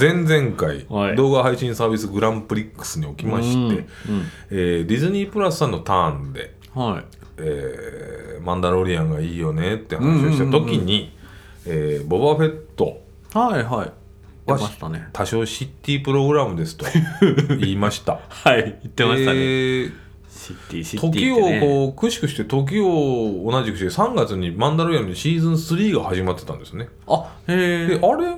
[0.00, 1.16] 前々回、はい。
[1.16, 3.86] 動画配信サービスグランプリックスにおきまして、
[4.50, 7.04] えーディズニープラスさんのターンで、うんはい。
[7.38, 11.12] えーマンダロリアンがいいよねって話をした時に、
[11.66, 13.00] えーボバフェット
[13.34, 13.92] はいはい。
[14.46, 15.08] 出ましたね。
[15.12, 16.86] 多少シティプログラムですと
[17.60, 18.20] 言いました。
[18.28, 19.92] はい言ってましたね、えー
[20.30, 26.88] シティシティって時をねこうくしくして時を同じくして3月にマンダロリアンのシーズン3が始まってたんですね。
[27.06, 28.36] あへえであれ？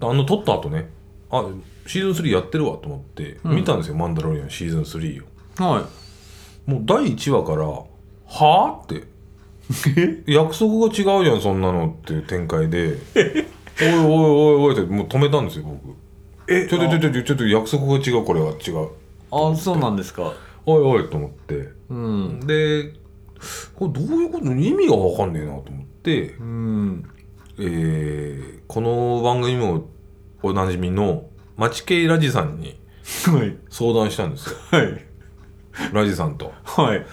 [0.00, 0.88] あの撮った後ね
[1.32, 1.44] あ
[1.86, 3.56] シーズン3やってるわと思ってうん。
[3.56, 5.24] 見たんですよ、マンダロリアンシーズン3
[5.64, 5.72] を。
[5.72, 6.70] はい。
[6.70, 7.86] もう第1話から「は
[8.28, 9.02] あ?」って
[10.30, 12.96] 「約束が違うじゃんそんなの」っていう展開で
[13.80, 15.96] 「おいおいおいおい」ってもう止めたんですよ僕。
[16.48, 16.68] え？
[16.68, 18.88] ちょちょちょちょちょっと約束が違うこれは違う。
[19.30, 20.32] あそうなんですか。
[20.66, 21.68] おいおいと思って。
[21.88, 22.40] うん。
[22.46, 22.92] で
[23.74, 24.44] これどういうこと？
[24.52, 27.10] 意味が分かんねえなと思って、うん。
[27.58, 29.86] えーこの番組も
[30.42, 31.24] おなじみの
[31.56, 32.78] 町系ラジさんに
[33.26, 33.56] はい。
[33.68, 34.56] 相談したんですよ。
[34.70, 35.04] はい。
[35.92, 36.52] ラジさんと。
[36.64, 37.04] はい。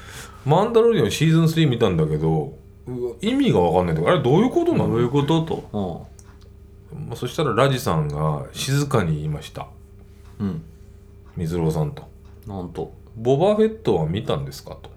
[0.46, 4.90] マンダロリアンシーズン3見たんだけどう意味が分かんないんだけどあれどういうことなの？
[4.90, 6.08] どういうことと？
[6.96, 9.68] まあ、そしたらラジさんが静かに言いました。
[10.40, 10.48] うん。
[10.48, 10.64] うん
[11.38, 12.04] 水郎さんと。
[12.48, 14.90] なんと「ボバフェットは見たんですか?」と。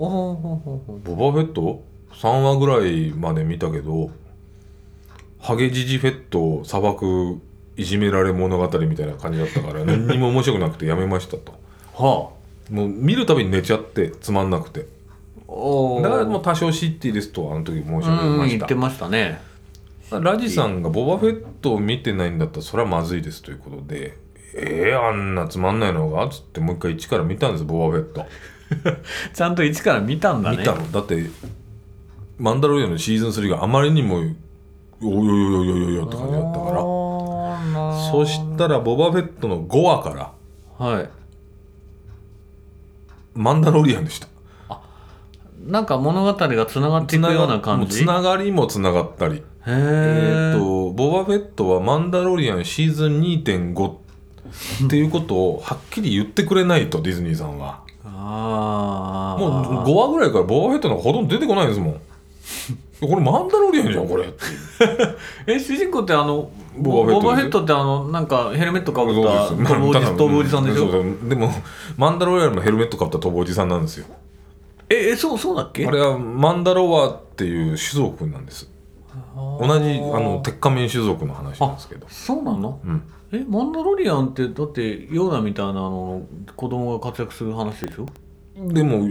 [0.00, 4.10] ああほうほうほ「ボバフェット ?3 話ぐらいまで見たけど
[5.42, 7.40] ハゲジジフェットを裁く
[7.76, 11.52] いじめられ物語みたいな感じだったから 何にも面白くなくてやめましたと。
[11.98, 12.30] うは
[12.70, 18.56] もう見るたびに寝ちゃってつまんなくてだからもう多少シティですとあの時申し上げうんました。
[18.56, 19.40] 言ってましたね。
[20.10, 24.16] ラジさんがボバフェットを見てないんだったらそれはまずいですということで
[24.54, 26.28] えー、あんなつまんないのが？
[26.28, 28.24] つってもう一回一から見たんですボバフェット、
[29.34, 30.58] ちゃんと一から見たんだね。
[30.58, 30.92] 見たの。
[30.92, 31.30] だって
[32.38, 34.22] マンダロリアンのシーズン3があまりにも
[35.04, 36.80] およよよよよよよって感じだったから
[38.10, 40.10] そしたらボバフェットの5話か
[40.78, 41.10] らはい
[43.34, 44.28] マンダロリアンでした
[44.68, 44.80] あ
[45.64, 62.00] なんか物語がつながっていくような感じつながりもつながったりへえ、とボバフェットはマンダロリアンシーズン2.5っていうことをはっきり言ってくれないとディズニーさんはああもう5話ぐらいからボバフェットなんかほとんど出てこないですもん
[63.08, 64.32] これマンダロリアンじゃんこれ。
[65.46, 70.88] え主人公ってあのボボバフェットってあのなんかヘルメットかぶった飛ぶおじさんでしょ？
[71.28, 71.50] でも
[71.96, 74.06] マンダロリアンのヘルメットかぶった飛ぶおじさんなんですよ。
[74.88, 75.86] ええそうそうだっけ？
[75.86, 78.70] あれはマンダロワっていう種族なんです。
[79.34, 82.06] 同じあの鉄仮面種族の話なんですけど。
[82.08, 82.78] そうなの？
[82.84, 83.02] うん。
[83.32, 86.22] えマンダロリアンってだってヨーダみたいなあの
[86.56, 88.06] 子供が活躍する話でしょ？
[88.72, 89.08] でも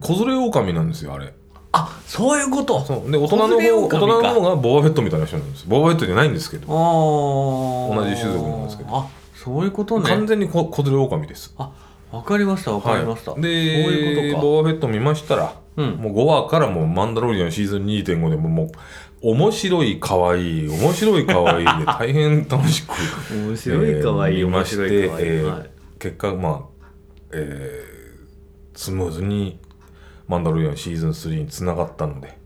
[0.00, 1.34] 子連れ狼なんですよあれ
[1.76, 2.80] あそういうこと。
[2.84, 3.10] そう。
[3.10, 6.66] で大人の方大人の方がボバフェットみたいな人なんですボバフェットじゃないんですけど。
[6.68, 8.96] 同じ種族なんですけど。
[8.96, 10.08] あそういうことね。
[10.08, 11.52] 完全に子子連れ狼です。
[11.58, 11.72] あ
[12.12, 14.42] わかりましたわかりました、はい、そうでいうことか。
[14.42, 15.90] ボバフェット見ましたら、うん。
[15.96, 18.70] もう5話からもうマンダロリアンシーズン2.5でももう
[19.22, 22.92] 面白い可愛い面白い可愛いで大変楽しく
[23.34, 26.86] 面白いかわいま面してえーはい結果まあ、
[27.32, 27.94] えー
[28.76, 29.58] スムーズに
[30.28, 32.38] マンダロリアンシーズン3につながったので。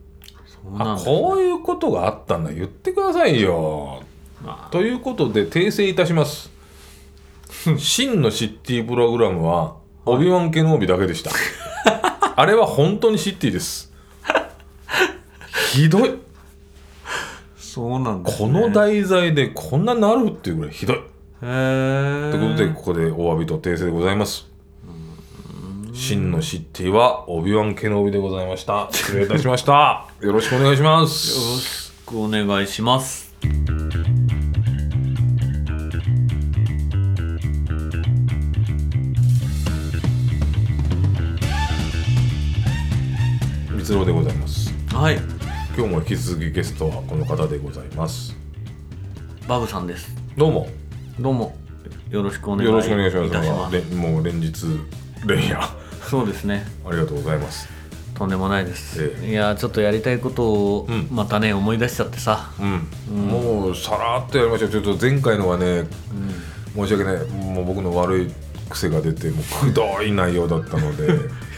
[0.79, 2.53] あこういうことがあったんだ。
[2.53, 4.03] 言ってくださいよ。
[4.45, 4.69] あ。
[4.71, 6.51] ということで訂正いたします。
[7.79, 11.31] 真のシッティプログラムはオビワン・ケノービだけでした。
[12.37, 13.93] あれは本当にシッティです。
[15.73, 16.15] ひどい。
[17.57, 20.97] そうなんです、こね、の題材でこんななるっていうぐらいひどい。
[20.97, 21.01] へ
[21.43, 24.49] えということでここでお詫びと訂正でございます
[25.99, 28.89] 真のシッティはオビワン・ケノービでございました。
[28.93, 30.07] 失礼いたしました。
[30.23, 33.35] よろしくお願いしまよろすしくお願いします。
[43.73, 44.73] 蜜ろでございます。
[44.95, 45.17] はい。
[45.77, 48.37] 今日も引き続きゲストはこの方でございます。
[49.49, 50.15] バブさんです。
[50.37, 50.69] どうも。
[51.19, 51.57] どうも。
[52.09, 53.27] よろしくお願いよろしくお願いします。
[53.27, 54.53] いたしますれもう連日
[55.27, 56.67] 連夜そうですね。
[56.87, 57.69] ありがとうございます。
[58.15, 61.07] とんでもないです、えいやちょっとやりたいことをうん。
[61.11, 62.65] またね、思い出しちゃってさ、う
[63.15, 64.71] ん、もうさらっとやりましょう。
[64.71, 65.87] ちょっと前回のはね
[66.75, 67.27] 申し訳ない。
[67.29, 68.33] もう僕の悪い
[68.69, 71.09] 癖が出てもうくどい内容だったので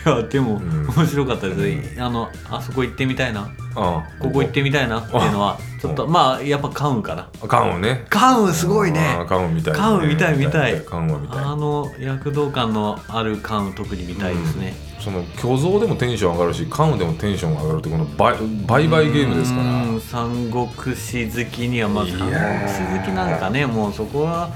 [0.05, 0.87] やでも、ん。
[0.87, 3.51] 面白かったです、あのあそこ行ってみたいな。
[3.77, 7.29] あここ行ってみたいなっていうのはちょっとまあやっぱカウンかな。
[7.43, 8.05] あカンをね。
[8.11, 9.25] カウンすごいね。
[9.29, 10.81] カンを見たい、カン見たい見たい。
[10.81, 11.45] カンを見たい。
[11.45, 18.37] あの躍動感のあるカウン特に見たいですね、その虚像でもテンション上がるしカンでもテンション上がるってこの倍
[18.67, 19.85] 倍々ゲームですから。
[19.85, 20.01] うん。
[20.01, 24.51] 三国志好きにはまあ三国志好きなんかねもうそこは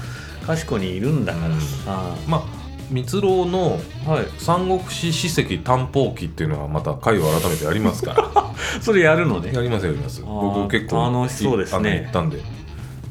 [0.45, 2.54] 賢にいるんだからさ、まあ
[2.89, 4.27] 蜜蝋のはい。
[4.37, 8.53] 三国志史跡探訪記っていうのはまた回を改めてやりますから。
[8.81, 9.51] それやるのね。
[9.53, 12.01] やりますやります僕結構楽しそうですね。
[12.03, 12.39] 行ったんで。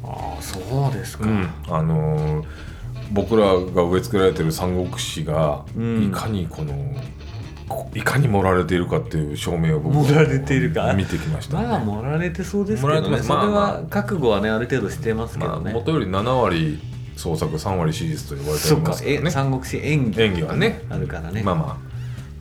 [0.05, 0.59] ああそ
[0.91, 2.45] うですか、うん、あのー
[3.13, 6.05] 僕らが植え付けられてる三国志が、うん。
[6.05, 6.75] いかにこの
[7.69, 10.93] こいかに盛られているかっていう証明を僕は盛られているか。
[10.95, 11.67] 見てきました、ね。
[11.67, 13.01] まあ盛られてそうですけどね。
[13.01, 13.29] れてます。
[13.29, 16.81] まあそれは覚悟はねある程度してますけまあ、どね、元より7割
[17.17, 19.23] 創作3割史実と言われておそっかりますからね。
[19.27, 20.83] え三国志演技演技はね。
[20.91, 21.43] あるからね。
[21.43, 21.95] まあまあ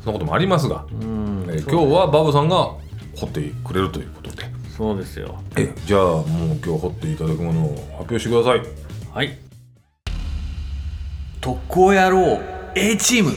[0.04, 2.72] そんなこともありますが、うんえー今日はバブさんが
[3.16, 4.44] 掘ってくれるということで。
[4.75, 5.42] そうですよ。
[5.56, 6.25] えじゃあもう
[6.64, 8.62] 今日掘っていただくものを発表してください。
[9.14, 9.38] はい。
[11.40, 12.40] 特攻野郎
[12.76, 13.31] A チーム。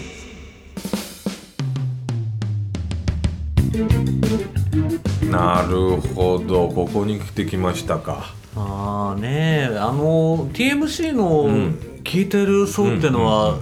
[5.30, 6.68] なるほど。
[6.68, 13.58] ここに来てきましたかああねえあの TMC のうん聞いてる層ってのは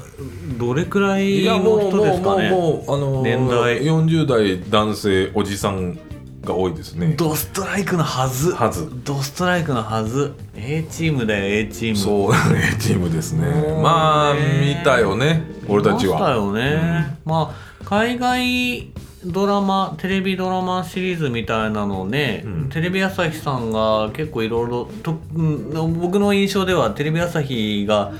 [0.58, 2.50] どれくらいの人ですかね？
[2.50, 3.82] もうあのー年代。
[3.82, 5.99] 40代男性おじさん
[6.44, 7.14] が多いですね。
[7.17, 8.52] ドストライクのはず。
[8.52, 8.87] はず。
[9.02, 10.35] ドストライクのはず。
[10.56, 11.96] A チームだよ A チーム。
[11.96, 13.46] そう ねチームですね。
[13.82, 17.55] まあ見たよね俺たち見ましたはよね、まあ
[17.87, 18.91] 海外
[19.26, 22.69] ドラマテレビドラマシリーズみたいなのね、うん。
[22.69, 28.12] テレビ朝日さんが結構いろいろとうん僕の印象ではテレビ朝日が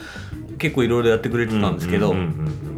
[0.59, 2.15] 結構いろいろやってくれてたんですけど、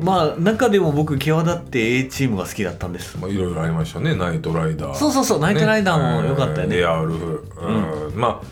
[0.00, 3.18] まあ中でも僕際立って A チームが好きだったんです。
[3.18, 4.14] まあいろいろありましたね。
[4.14, 5.40] ナイトライダーそうそうそう。
[5.40, 6.78] ナイトライダーも良かったよね。
[6.78, 7.44] エアウルフ、
[8.10, 8.18] うん。
[8.18, 8.46] まあ、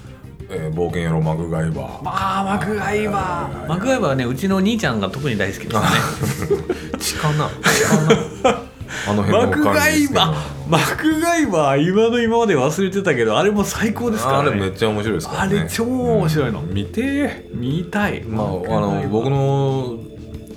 [0.50, 2.04] えー冒険野郎マグガイバー。
[2.04, 3.66] まあマクガイバー。
[3.66, 4.08] マクガイバー。
[4.10, 6.62] はねうちの兄ちゃんが特に大好きですね。
[6.98, 7.50] 血かな。
[7.62, 8.73] 血かな
[9.08, 14.50] あの辺のマクガイバーマクガイバー今の今まで忘れてたけどあれも最高ですからね。
[14.50, 15.58] あれめっちゃ面白いですからね。
[15.60, 16.60] あれ超面白いの。
[16.60, 16.74] うん。
[16.74, 18.22] 見て見たい。
[18.22, 19.98] まああの僕の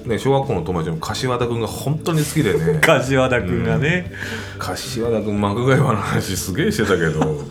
[0.08, 2.80] ね小学校の友達の柏田君が本当に好きでね。
[2.84, 4.12] 柏田君がね、
[4.58, 7.20] 柏田君マクガイバーの話すげえしてたけど、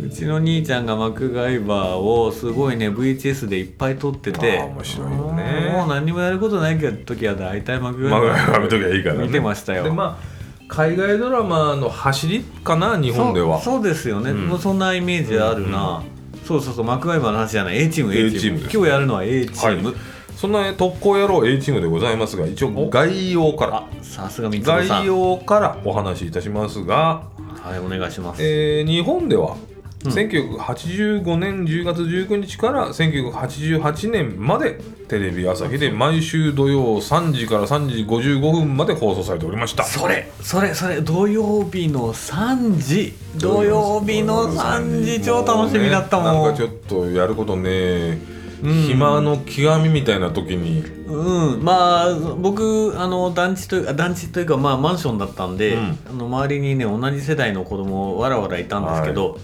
[0.00, 4.58] うん、うちの兄ちゃんがマクガイバーをすごいね VHS でいっぱい撮ってて。
[4.58, 5.42] 面白いよね
[5.72, 9.26] もう何もやることないけど時は大体マクガイマクバーガイバー見ときゃいいからね。
[9.26, 9.84] 見てましたよ。
[9.84, 10.32] でまあ
[10.68, 13.60] 海外ドラマの走りかな日本では。
[13.60, 14.48] そうですよね、うん。
[14.48, 16.02] もうそんなイメージあるな、
[16.46, 17.78] そうそうそうマクガイバーの話じゃない。
[17.78, 18.60] A チーム A チーム。
[18.60, 19.96] 今日やるのは A チーム、はい。
[20.36, 23.76] そんな特攻野郎 A チームでございますが一応概要から。
[23.78, 27.22] あさすが三つ概要からお話しいたしますが、
[27.62, 29.56] はいお願いします、えー日本では
[30.04, 30.12] うん。
[30.12, 39.84] 1985年10月19日から1988年までテレビ朝日で毎週土曜3時から3時55分まで放送されておりました。
[39.84, 43.14] それそれそれ土曜日の3時。
[43.36, 45.20] 土曜日の3時。
[45.22, 48.31] 超楽しみだったもん、なんかちょっとやることね、うん
[48.62, 50.80] 暇の極みみたいな時に。
[51.06, 51.64] うん。
[51.64, 55.98] まあ僕あの団地というあ団地というかまあマンションだったんで、うん。
[56.10, 59.38] あの周りにね同じ世代の子供わらわらいたんですけど、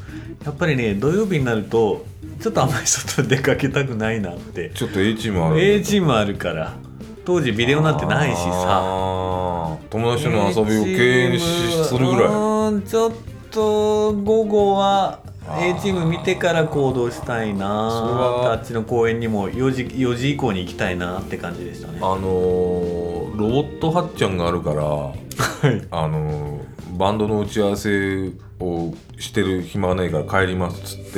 [0.44, 2.06] やっぱりね土曜日になると
[2.40, 4.70] ちょっとあんまり外出かけたくないなって。
[4.74, 6.76] ちょっと A チームある A チームあるから
[7.24, 9.76] 当時ビデオなんてないしさ。
[9.90, 12.32] 友達との遊びを敬遠しするぐらい。
[12.32, 13.12] うんちょっ
[13.50, 15.20] と午後は
[15.56, 17.66] A チーム見てから行動したいな
[18.52, 21.98] あっちの公園にも4時 ,4 時以降に行きたいなって感じでしたね。
[22.02, 25.86] あのーロボットはっちゃんがあるからはい。
[25.90, 31.12] あのーバンドの打ち合わせをしてる暇がないから帰りますっつっ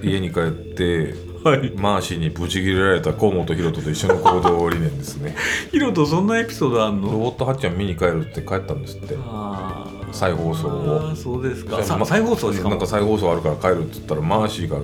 [0.00, 1.72] て 家に帰ってはい。
[1.76, 5.34] マーシーにブチ切れられた河本大翔と一緒の行動理念ですね。
[5.72, 9.16] ヒロトそんなエピソードあんロのボットはっちゃん見に帰るって帰ったんですって。
[9.18, 11.14] あー再放送を。
[11.16, 11.82] そうですか。
[11.82, 12.68] さま再放送ですか？
[12.68, 14.78] なんか再放送あるから帰るって言ったらマーシーが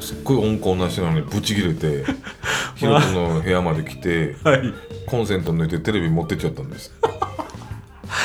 [0.00, 2.04] すっごい温厚な人なのにブチ切れて
[2.76, 4.72] ヒロトの部屋まで来てはい。
[5.06, 6.92] コンセント抜いてテレビ持ってっちゃったんです。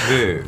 [0.09, 0.43] で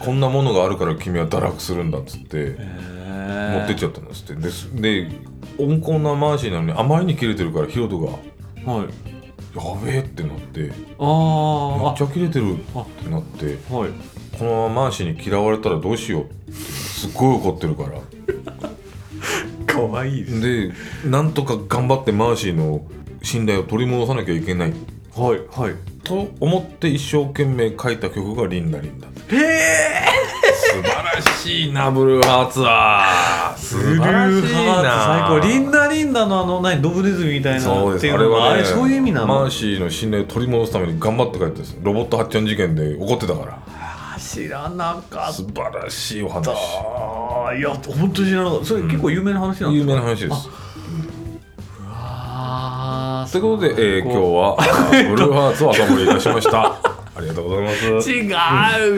[0.00, 4.24] こんなものがあるから君は堕落するんだっつって持ってっちゃゃったんです
[4.68, 4.80] って。
[4.80, 5.10] で
[5.58, 8.06] 温厚なマーシーなのにあまりに切れてるからヒロトが
[8.72, 8.86] 「はい。
[9.54, 13.90] やべえ」ってなってめっあちゃ切れてるあってなってあはい
[14.42, 18.00] このままマーシーに嫌われたらどうしようってすっごい怒ってるから。
[19.72, 20.40] かわいいです。
[20.40, 20.72] で
[21.08, 22.84] なんとか頑張ってマーシーの
[23.22, 24.72] 信頼を取り戻さなきゃいけない。
[25.14, 25.74] はいはい。
[26.02, 30.08] と思って一生懸命書いた曲が「リンダリンダ」へえ。
[30.42, 33.54] 素晴らしいなブルーハーツは。
[33.56, 34.40] 素ブル晴らしいな。
[34.40, 35.38] ツ最高。
[35.38, 38.06] リンダリンダのあの何ドブネズミみたいなそうです。
[38.06, 39.28] っていうのはあれそういう意味なの？
[39.28, 43.62] マーシーの信頼を取り戻すために頑張って書いてですロボット発見事件で怒ってたから。
[43.68, 43.81] あ
[44.32, 46.44] 知らなかっ素晴らしいお話。
[46.46, 48.66] たいや本当に知らなかった。
[48.66, 50.48] それ結構有名な話なんで有すか、名な話です。
[53.32, 54.56] ということで、えー今日は
[54.90, 56.72] ブルーハーツを朝盛りいたしました。
[57.14, 58.10] ありがとうございます。
[58.10, 58.30] 違う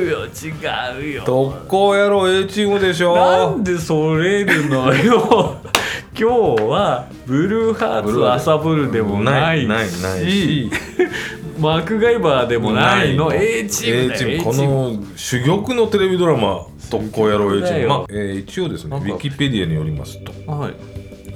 [0.08, 1.22] よ違うよ。
[1.26, 3.14] 特攻野郎 A チームでしょ？
[3.16, 5.56] なんでそれるのよ。
[6.16, 9.66] 今日はブルーハーツ朝ブルでもないし。
[9.66, 10.70] ないないし
[11.58, 13.32] マクガイバーでもないの。
[13.34, 14.44] A チームだ A チよーム。
[14.44, 20.32] この珠玉のテレビドラマ特攻野郎 A チーム、まあえー一応ですねウィキペディアによりますと。
[20.50, 20.74] はい。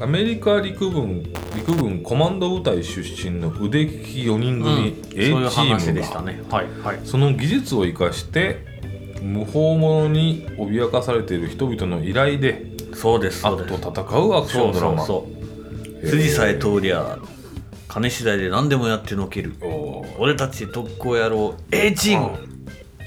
[0.01, 1.25] アメリカ陸軍
[1.57, 6.43] 陸軍コマンド部隊出身の腕利き4人組 A チームがでしたね。
[6.51, 7.01] はいはい。
[7.05, 8.65] その技術を生かして
[9.23, 13.81] 無法者に脅かされている人々の依頼でそうですそう悪です。
[13.81, 15.05] と戦うアクションドラマ。
[15.05, 15.27] そ
[16.03, 17.19] う筋さえ通りゃ
[17.99, 19.55] 金次第で何でもやってのける。
[20.19, 22.39] 俺たち特攻野郎 A チーム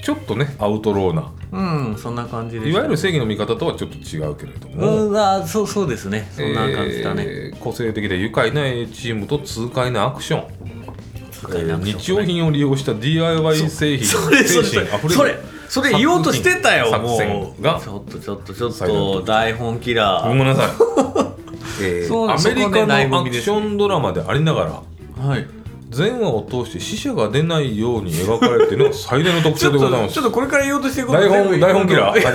[0.02, 1.32] ちょっとねアウトローな。
[1.52, 2.70] うんそんな感じでした。
[2.70, 6.28] いわゆる正義の味方とはちょっと違うけれども、うんあそうそうですね。
[6.32, 10.72] そんな感じだね、えー個性的で愉快な A チームと痛快なアクション。
[11.84, 15.36] 日用品を利用した DIY 製品それそれそれそれ
[15.68, 20.28] それ言おうとしてたよ作も戦がうちょっとちょっとちょっと台本キラー。
[20.28, 20.68] ごめんなさい、
[21.80, 24.82] えーアメリカのアクションドラマでありなが
[25.16, 25.46] らはい。
[25.92, 30.14] 全話を通して死者が出ないように描かれているのが最大の特徴でございます。
[30.14, 32.30] とちょっとこれから言おうとしてること台本台本キラーだ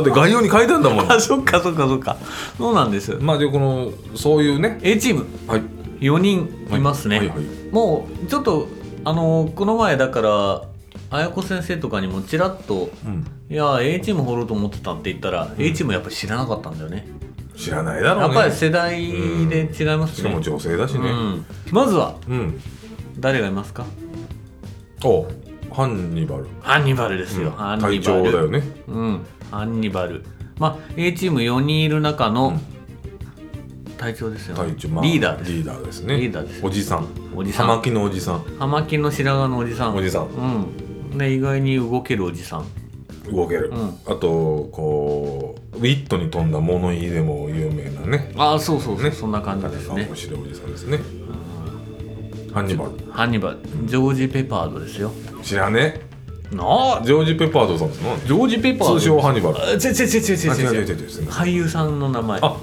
[0.00, 1.12] って概要に書いてあるんだもん。
[1.12, 2.16] あそっかそっかそっか。
[2.56, 3.18] そうなんです。
[3.20, 4.78] まあでこのそういうね。
[4.82, 5.26] A チーム。
[5.46, 5.62] はい。
[6.00, 7.28] 4人いますね、はい。
[7.28, 7.38] はい。
[7.70, 8.66] もうちょっと
[9.04, 10.62] あのこの前だから
[11.10, 17.06] 綾子先生とかにもちらっとうん「いや A チーム掘ろうと思ってた」って言ったら、A チームやっぱり知らなかったんだよね
[17.60, 18.34] 知らないだろうね。
[18.34, 18.96] やっぱり世代
[19.48, 21.10] で違いますね、しかも女性だしね。
[21.10, 22.60] うん、まずはうん、
[23.18, 23.84] 誰がいますか？
[25.04, 25.26] お
[25.70, 26.46] ハンニバル。
[26.60, 28.62] ハンニバルですよ、ハンニバ長だよね。
[28.88, 29.26] うん。
[29.50, 30.24] ハンニバル。
[30.58, 32.58] まあ A チーム4人いる中の
[33.96, 35.52] 隊長ですよね、隊長、まあリーダーです。
[35.52, 36.16] リーダーですね。
[36.16, 36.60] リーダーです。
[36.64, 37.06] おじさん。
[37.34, 37.66] おじさん。
[37.66, 38.44] 葉巻のおじさん。
[38.58, 39.96] 葉巻の白髪のおじさん。
[39.96, 40.26] おじさん。
[40.26, 41.18] うん。
[41.18, 42.64] で意外に動けるおじさん
[43.30, 43.98] 動ける、うん。
[44.06, 48.32] あとこうウィットに富んだ物言いでも有名なね。
[48.36, 49.10] ああそうそうそう、ね。
[49.10, 50.06] そんな感じですね。
[50.06, 50.98] 面白いおじさんですね。
[52.52, 52.90] ハンニバル。
[53.12, 53.58] ハンニバル。
[53.84, 55.12] ジョージ・ペパードですよ。
[55.42, 56.00] 知らね
[56.50, 56.64] な
[57.00, 57.02] あ。
[57.04, 58.16] ジョージ・ペパードさんですの？
[58.18, 59.58] ジョージ・ペパード通称ハンニバル。
[59.58, 60.20] 違う違うちょ違う違う。
[60.20, 62.40] すいません俳優さんの名前。
[62.42, 62.56] あ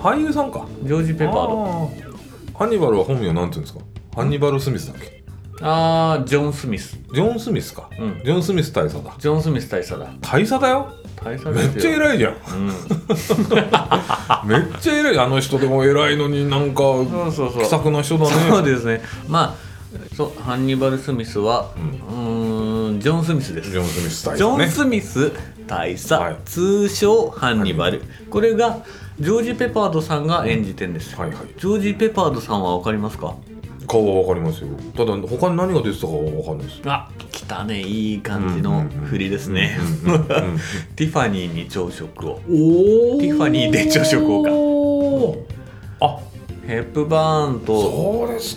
[0.00, 0.66] 俳優さんか。
[0.82, 1.90] ジョージ・ペパード。
[2.54, 3.80] ハンニバルは本名なんていうんですか？
[4.16, 5.19] ハンニバル・スミスだっけ？
[5.62, 6.98] ああジョン・スミス。
[7.12, 8.20] ジョン・スミスか、うん。
[8.24, 9.14] ジョン・スミス大佐だ。
[9.18, 10.06] ジョン・スミス大佐だ。
[10.20, 10.92] 大佐だよ？
[11.22, 12.32] 大佐めっちゃ偉いじゃん。
[12.32, 12.66] うん。
[14.48, 15.18] めっちゃ偉い。
[15.18, 17.62] あの人でも偉いのになんかそうそうそう。
[17.62, 18.30] 気さくな人だね。
[18.48, 19.02] そうですね。
[19.28, 19.70] まあ
[20.16, 23.70] そうハンニバル・スミスはうーんジョン・スミスです。
[23.70, 25.32] ジョン・スミス大ジョン・スミス
[25.66, 26.36] 大佐、はい。
[26.46, 28.00] 通称ハンニバル。
[28.30, 28.78] これが
[29.18, 31.38] ジョージ・ペパードさんが演じてんです、はいはい。
[31.58, 33.34] ジョージ・ペパードさんは分かりますか？
[33.90, 34.68] 顔はわかりますよ。
[34.96, 36.80] ただ他に何が出てたかはわかんないです。
[36.86, 37.82] あ来たね。
[37.82, 39.78] いい感じの振りですね。
[40.94, 42.34] ティファニーに朝食を。
[42.34, 44.50] おティファニーで朝食をか。
[44.52, 45.44] お
[46.00, 46.20] あ
[46.68, 47.82] ヘップバーンと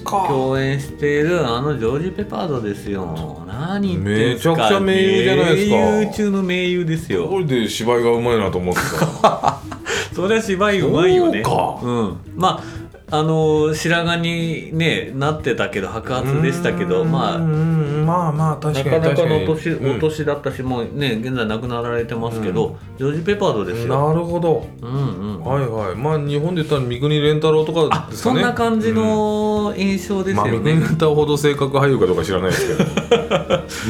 [0.09, 3.43] 共演しているあのジョージ・ペパードですよ。
[3.47, 5.75] 何めちゃくちゃ盟友じゃないですか。
[5.77, 7.27] 盟友中の盟友ですよ。
[7.27, 8.81] これで芝居がうまいなと思って
[9.19, 9.59] た。
[10.13, 11.41] そりゃ芝居うまいよね。
[11.41, 12.17] うん。
[12.35, 19.97] まああの白髪にねなってたけど白髪でしたけどまあうんまあまあ確かになかなかのお年,、うん。
[19.97, 24.07] お年だったしもうね現在亡くなられてますけど、ジョージ・ペパードですよ。
[24.07, 24.67] なるほど。
[24.81, 25.43] うんうん。
[25.43, 25.95] はいはい。
[25.95, 28.41] まあ日本で言ったら三国連太郎とかあそですかね。
[28.41, 32.89] んな感じの印象ですまあ、よね、三国連太郎ほど性格俳優かどうか知らないですけど。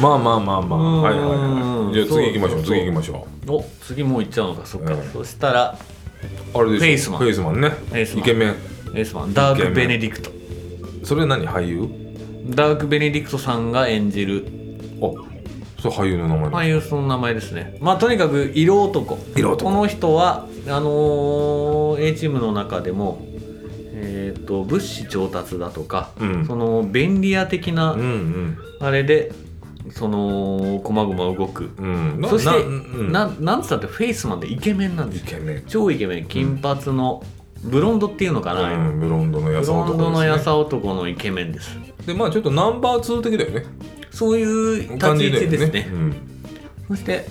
[0.00, 0.78] まあまあまあまあ。
[0.78, 1.94] うんはいはいはい。
[1.94, 2.58] じゃあ次行きましょうそう。
[2.58, 4.60] そうそう次行きましょお次もう行っちゃうのか。
[4.64, 5.00] そっか、うん。
[5.12, 5.76] そしたら
[6.54, 6.84] うあれでしょ。
[6.84, 7.18] フェイスマン。
[7.20, 7.72] フェイスマンね。
[8.16, 10.30] イケメンエースマンダーク・ベネディクト。
[11.02, 11.88] それ何俳優？
[12.54, 14.46] ダーク・ベネディクトさんが演じる。
[15.02, 15.10] あ
[15.80, 17.76] それ俳優の名前俳優その名前ですね。
[17.80, 19.18] まあとにかく色男。
[19.36, 19.70] 色男。
[19.70, 23.26] この人はあのー A チームの中でも
[23.96, 26.46] えー、と物資調達だとか、うん。
[26.46, 28.58] その便利屋的なうんうん。
[28.80, 29.32] あれで
[29.90, 32.20] そのこまごま動く、うん。
[32.20, 33.12] なそしてなうん。
[33.12, 35.64] ななんつったってフェイスマンでイケメンなんですイケメン。
[35.66, 36.24] 超イケメン。
[36.26, 37.22] 金髪の
[37.64, 41.76] ブロンドっていうのかな、うん、ブロンドのブやさ男ロンドのさ男のイケメンです。
[42.06, 43.64] でまあちょっとナンバー2的だよね。
[44.10, 45.88] そういう立ち位置ですね。
[45.92, 46.14] うん。
[46.88, 47.26] そして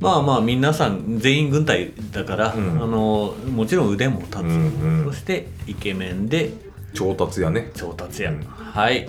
[0.00, 2.82] まあまあ皆さん全員軍隊だから、うん。
[2.82, 5.12] あのもちろん腕も立つ、うんうん。
[5.12, 6.50] そしてイケメンで
[6.92, 7.70] 調達やね。
[7.74, 9.08] 調達や、うんはい。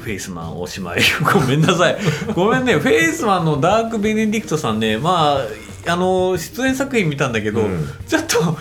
[0.00, 1.00] フェイスマンおしまい。
[1.32, 1.96] ごめんなさい。
[2.34, 2.74] ごめんね。
[2.74, 4.98] フェイスマンのダーク・ベネディクトさんね。
[4.98, 5.38] ま
[5.86, 7.88] ああの出演作品見たんだけど、うん。
[8.06, 8.56] ちょっと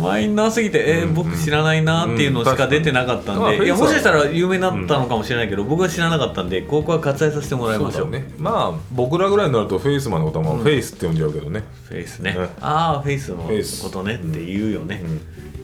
[0.00, 6.48] マイナーすぎて、えー僕知らないなっていうのしか出てなかったんで、うんいやもしかしたら有名だったのかもしれないけど、僕は知らなかったん。
[6.48, 8.10] でここは割愛させてもらいましょう。
[8.10, 8.32] ね。
[8.38, 12.44] まあ僕らぐらいになるとフェイスマンのことはフェイスって呼んじゃうけどね、フェイスね、うん。
[12.60, 15.02] ああフェイスのフェイスことねって言うよね。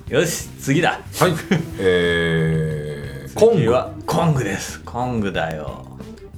[0.08, 1.00] う、んよし次だ。
[1.18, 1.32] はい。
[1.78, 3.56] えー、コング。
[3.56, 4.80] 次はコングです。
[4.84, 5.84] コングだよ。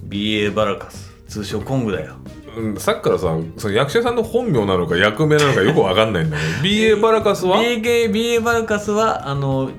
[0.09, 1.13] BA バラカス。
[1.29, 2.15] 通称コングだよ。
[2.37, 2.42] うん
[2.79, 9.71] さっきからさその役者さんの本名なのか役名なのかよくわかんないんだけど BA バラカスは？BA, BA バルカスはあの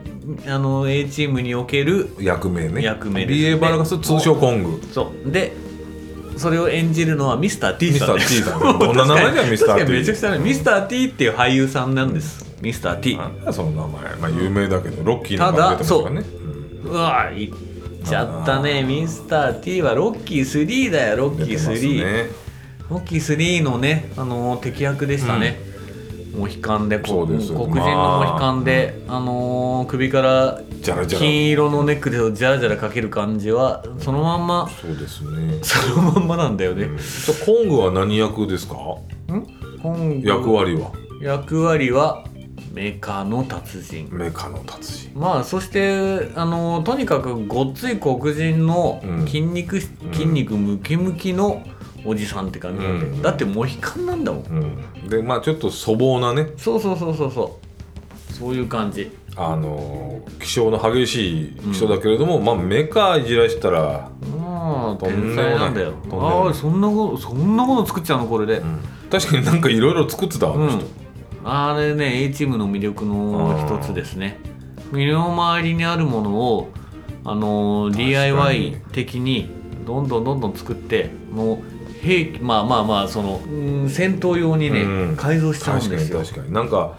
[0.48, 2.82] あの A チームにおける役名ね。
[2.82, 3.56] 役名ですね。
[3.56, 4.82] BA バラカス通称コング。
[4.92, 5.32] そう。
[5.32, 5.53] で
[6.38, 12.46] それを演じるのはミスター T ミスターさんです T さん どんな名前じゃんミスター T めちゃくちゃねミスター T っていう俳優さんなんです。
[12.62, 13.20] ミスター T
[13.51, 14.15] その名前。
[14.15, 16.25] まあ有名だけどロッキーの名前出てますからね
[16.86, 16.94] う。
[16.94, 17.51] わいっ
[18.08, 18.84] ちゃったね。
[18.84, 22.42] ミスター T はロッキー3だよロッキー出てます3、ね
[22.90, 25.60] ロッキー3のね、あのー敵役でしたね、
[26.36, 29.20] モヒカンでこそう黒人のモヒカンで、あ。
[29.20, 35.60] のー首からじゃらじゃら金色のネックレスをジャラジャラかける感じはそのまんまそうですね。
[35.62, 38.75] そのまんまなんだよね、じゃあコングは何役ですか？
[40.22, 40.92] 役割は？
[41.22, 42.25] 役割は
[42.74, 44.10] メカの達人。
[44.12, 45.20] メカの達人。
[45.20, 49.25] まあそしてあのとにかくごっつい黒人のうん。
[49.25, 51.63] 筋肉、筋肉ムキムキの
[52.05, 53.22] おじさんって感じなんで、うん。
[53.22, 54.43] だってモヒカンなんだもん。
[55.03, 55.10] うん。
[55.10, 56.48] でまあちょっと粗暴なね。
[56.57, 57.60] そうそうそうそうそ
[58.29, 58.33] う。
[58.33, 59.12] そういう感じ。
[59.36, 64.10] あのー気性の激しい人だけれども、まあメカいじらしたら、
[64.41, 65.36] ああとんでもない。
[65.36, 65.93] 天才なんだよ。
[66.12, 68.27] ああそんなことそんなこと作っちゃうの？
[68.27, 68.62] これで、
[69.10, 70.86] 確かになんかいろいろ作ってたあの人、
[71.43, 74.39] あれね A チームの魅力の一つですね。
[74.91, 76.69] 身の回りにあるものを
[77.25, 79.50] あのー DIY 的に
[79.88, 81.60] どんどんどんどん作ってもう
[82.03, 85.15] 兵器まあまあまあその、うん戦闘用にね、うん。
[85.15, 86.19] 改造しちゃうん確かにですよ。
[86.19, 86.95] 確かになんか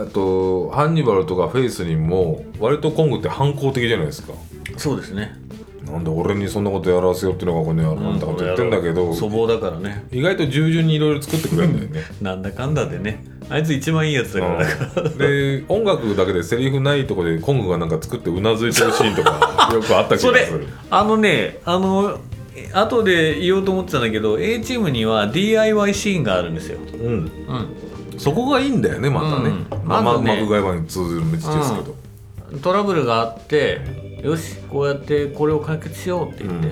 [0.00, 4.32] えっとハンニバルとかフェイスにも割とコングって反抗的じゃないですか。
[4.76, 5.36] そうですね。
[5.84, 10.06] なんで俺にそんなことやらせよっていうのがこの野郎なんてこと言ってんだけど、粗暴だからね。
[10.12, 12.14] 意外と従順にいろいろ作ってくれるんだよね。
[12.20, 13.24] なんだかんだでね。
[13.48, 14.64] あいつ一番いいやつだから。
[14.64, 15.18] だからうん。
[15.18, 22.39] で音楽だけでセリフないとこでコングがなんか作ってうなずいてるシーンとかよくあった気がすそれるあのねあのえ
[22.72, 27.12] 後で言おうと思ってたんだけど A チームには DIY シーンがあるんですよ、うん。
[27.12, 29.66] うん、そこがいいんだよねまたね、うん。
[29.84, 30.40] まあ、まずね。
[30.40, 33.80] マクガイバーに通ずる道ですけど、トラブルがあって
[34.22, 36.68] よしこうやってこれを解決しようって言って、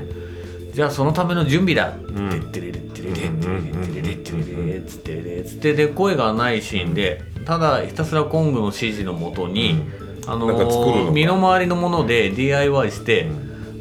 [0.73, 9.81] じゃあそのための準備だ、ってれれってれれってれれってれれっててれつってで声がないシーンでただひたすらコングの指示のもとに、
[10.27, 13.31] あの身の回りのもので DIY して、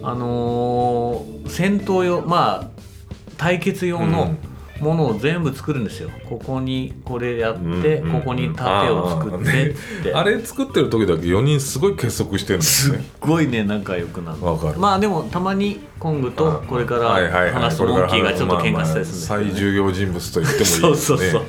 [0.04, 2.82] あのー戦闘用まあ
[3.38, 4.36] 対決用の
[4.80, 6.10] ものを全部作るんですよ。
[6.30, 10.14] ここにこれやって、うんここに盾を作ってねって。
[10.14, 14.80] あれ作ってる時だけ4人すごい結束してるんですすっごいね仲良くなるわかる。
[14.80, 20.82] まあでもたまにコングとこれから話すとモンキーがちょっと喧嘩したりするんです重要人物と言ってもいいですね。
[20.82, 21.44] そうそうそう。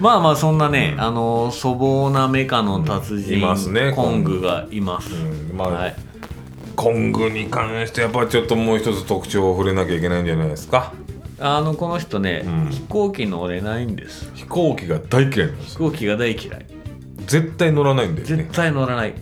[0.00, 3.40] まあまあそんなね、あの粗暴なメカの達人、
[3.94, 4.40] コング。
[4.40, 5.56] がいます、うん。
[5.56, 5.92] まあ、
[6.78, 10.92] はい、コングに関してやっぱりちょっともう一つ特徴を触れなきゃいけないんじゃないですか？
[11.40, 12.70] あのこの人ね、うん。
[12.70, 16.66] 飛行機乗れないんです飛行機が大嫌いなんです飛行機が大嫌い。
[17.26, 19.14] 絶対乗らないんだよ絶ね対乗らない。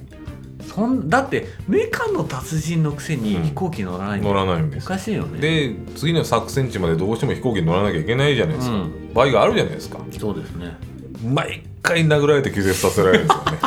[0.63, 3.43] そんだってメカの達人のくせにうん。
[3.45, 4.35] 飛行機乗らないんだよ。
[4.35, 5.39] 乗らないんでおすかしいよね。
[5.41, 9.13] で次の作戦地までどうしても飛行機に乗らなきゃいけないじゃないですか、うん。
[9.15, 9.99] 場合があるじゃないですか。
[10.19, 10.77] そうですね。
[11.25, 13.59] 毎回殴られて気絶させられるんですよね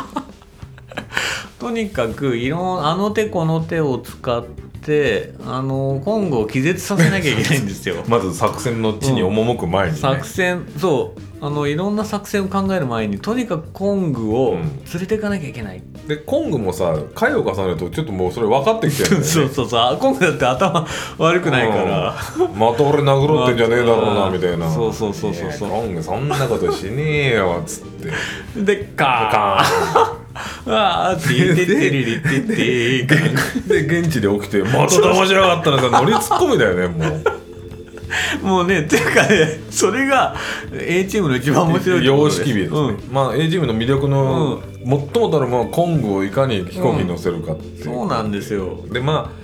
[1.70, 8.02] とにかくいろんあの手この手を使ってあのコングを気絶させなきゃいけないんですよ。
[8.10, 9.98] まず作戦の地に赴く前に、ね。
[10.00, 11.20] 作戦そう。
[11.42, 14.62] あのいろんな作戦を考える前にとにかくコングをうん。
[14.62, 19.24] 連れていかなきゃいけない、でコングもさ回を重ねるとちょっともうそれ分かってきてるんだよね。
[19.30, 19.80] そうそうそう。
[19.80, 20.84] あコングだって頭
[21.18, 22.58] 悪くないから、うん。
[22.58, 24.68] また俺殴ろうってんじゃねえだろうなうんみたいな。
[24.68, 25.70] そうそうそうそうそう。
[25.70, 27.84] コングそんなことしねえよっつっ
[28.56, 28.60] て。
[28.60, 30.19] でカーン
[31.16, 37.40] って言ってってりりってってで現地で起きてまた騙しやがったなんか乗りツッコミだよねもう。
[38.42, 40.34] もうねっていうかねそれが
[40.72, 42.98] A チームの一番面白いところ様式美ですね、うん。
[43.12, 48.84] まあ A チームの魅力の最もたるものはコングをいかに飛行機に乗せるかっていう、そうなんですよ。
[48.90, 49.39] でまあ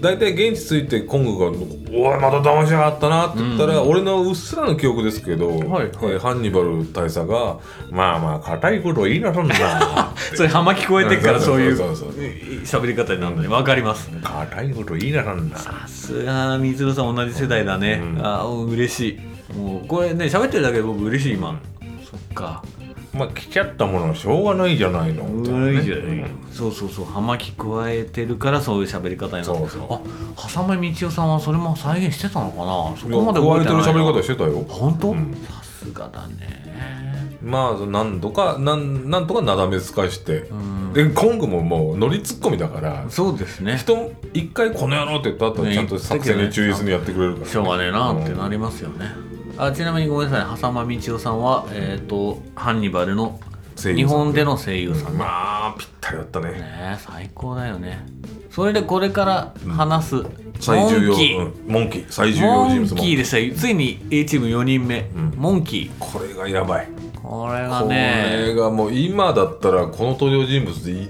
[0.00, 1.46] 大体現地着いてコングが
[1.92, 5.84] 「おいまた騙しやがったな」って言ったら、俺のうっすらの記憶ですけど、はいはい。
[5.84, 7.58] えーハンニバル大佐が
[7.90, 9.54] 「まあまあ硬いこと言いなさんな」
[10.34, 11.80] それ浜聞こえてっからそういう
[12.64, 15.56] 喋り方になるのに分かります硬いこと言いなさんな。
[15.56, 18.24] さすが水野さん同じ世代だね、うん。
[18.24, 19.18] ああ嬉し
[19.54, 19.54] い。
[19.56, 21.58] もうこれね喋ってるだけで僕嬉しい今、
[22.10, 22.62] そっか
[23.12, 29.44] まあ来ちゃったものはしょうがないじゃないのみたいなそうそうそう葉巻加えてるからそういう喋り方になる。
[29.44, 29.92] そうそう。
[29.92, 30.00] あ
[30.46, 32.96] 浅間道夫さんはそれも再現してたのかな？
[32.96, 34.64] そこまで加えてる覚えてないな喋り方してたよ。
[34.68, 35.34] 本当、うん。
[35.46, 36.68] さすがだね。
[37.42, 40.92] まあ何度かなんなんとかなだめすかして、ん。
[40.92, 43.76] でコングももう乗りツッコミだからそうですね。
[43.78, 49.06] 人一回この野郎って言った後ねちゃんと作戦に注意するにやってくれるから、しょうがねえなってなりますよね、
[49.58, 50.56] あちなみにごめんなさい。
[50.56, 53.40] 狭間道夫さんはえっ、とハンニバルの
[53.76, 55.12] 日本での声優さん。
[55.12, 55.26] ね、ま
[55.68, 56.52] あぴったりだったね。
[56.52, 58.06] ねえ最高だよね。
[58.50, 60.16] それでこれから話す、
[60.58, 61.72] 最重要モンキー、うん。
[61.72, 62.06] モンキー。
[62.08, 65.34] 最重要モン人物キーでしたついに A チーム4人目、ん。
[65.36, 66.88] モンキこれがやばい。
[66.88, 71.08] ーこれがこねれがもう今だったらこの登場人物でい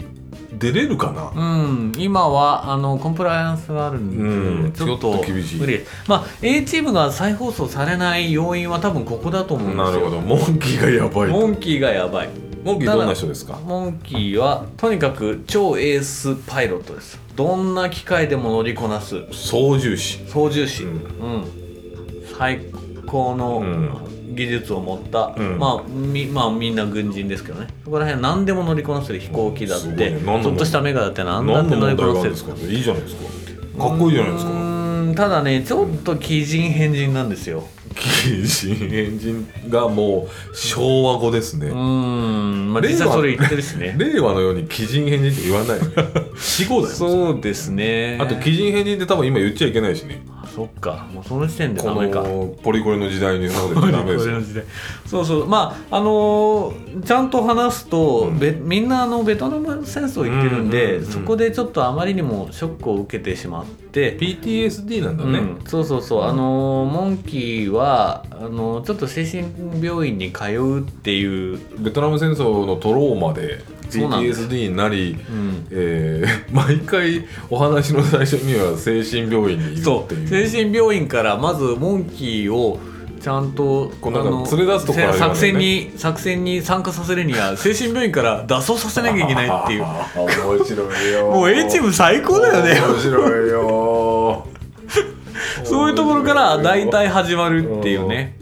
[0.59, 4.73] 出れるかな、うん、今はあのコンプライアンスがあるんで、うん。
[4.73, 5.61] ちょっと厳しい。
[5.61, 6.09] 無理です。
[6.09, 9.85] まあ A チームが再放送されない要因は多分ここだと思うんですよ。
[9.85, 10.21] なるほど。
[10.21, 12.29] モンキーがやばいモンキーがやばい。
[12.65, 13.59] モンキーどんな人ですか？
[13.65, 17.21] モンキーはとにかく超エースパイロットです。
[17.37, 19.27] どんな機械でも乗りこなす。
[19.31, 20.25] 操縦士。
[20.27, 21.45] 操縦士、ううんん。
[22.37, 22.61] 最
[23.07, 25.59] 高のうん技術を持った、うん。
[25.59, 27.67] まあみまあみんな軍人ですけどね。
[27.85, 32.73] そこら辺何でも乗りこなせる飛行機だって、ちょっとしたメガだって何だって乗りこなせる。
[32.73, 33.25] いいじゃないですか。
[33.79, 34.69] かっこいいじゃないですか。
[35.17, 37.65] ただねちょっと鬼人変人なんですよ。
[38.27, 43.97] 鬼人変人がもう昭和語ですね、うーんまあ実際それ言ってるしね。
[43.99, 45.79] 令和のように鬼人変人って言わない
[46.39, 48.19] 死語だよ そうですね。
[48.21, 50.23] あと鬼人変人って多分今言っちゃいけないしね。
[50.31, 51.07] あそっか。
[51.13, 54.65] もうその時点でこダメかのポリコレの時代にそんなこと言っちゃダメです
[55.07, 55.47] そうそう。
[55.47, 58.39] まああのーちゃんと話すと、うん。
[58.41, 80.25] べみんなあのベトナム戦争行ってるんで、うんうんうんそこでちょっとあまりにもショックを受けてしまって、PTSD なんだね、うん、そうそうそう、あのーモンキーはあのーちょっと精神病院に通うっていう、ベトナム戦争のトローマで PTSD になり、うん、えー 毎回お話の最初には精神病院にいっていう。
[80.25, 82.79] う精神病院からまずモンキーを
[83.21, 85.13] ちゃんとこうなんかあの連れ出すとこね。
[85.13, 89.85] 作戦に作戦に参加させるには精神病院から脱走させなきゃいけないっていう。
[89.85, 91.27] 面白いよ。
[91.33, 92.81] もう A チーム最高だよね。
[92.81, 94.47] 面白いよ。
[95.65, 98.38] そういうところから大体始まるっていうね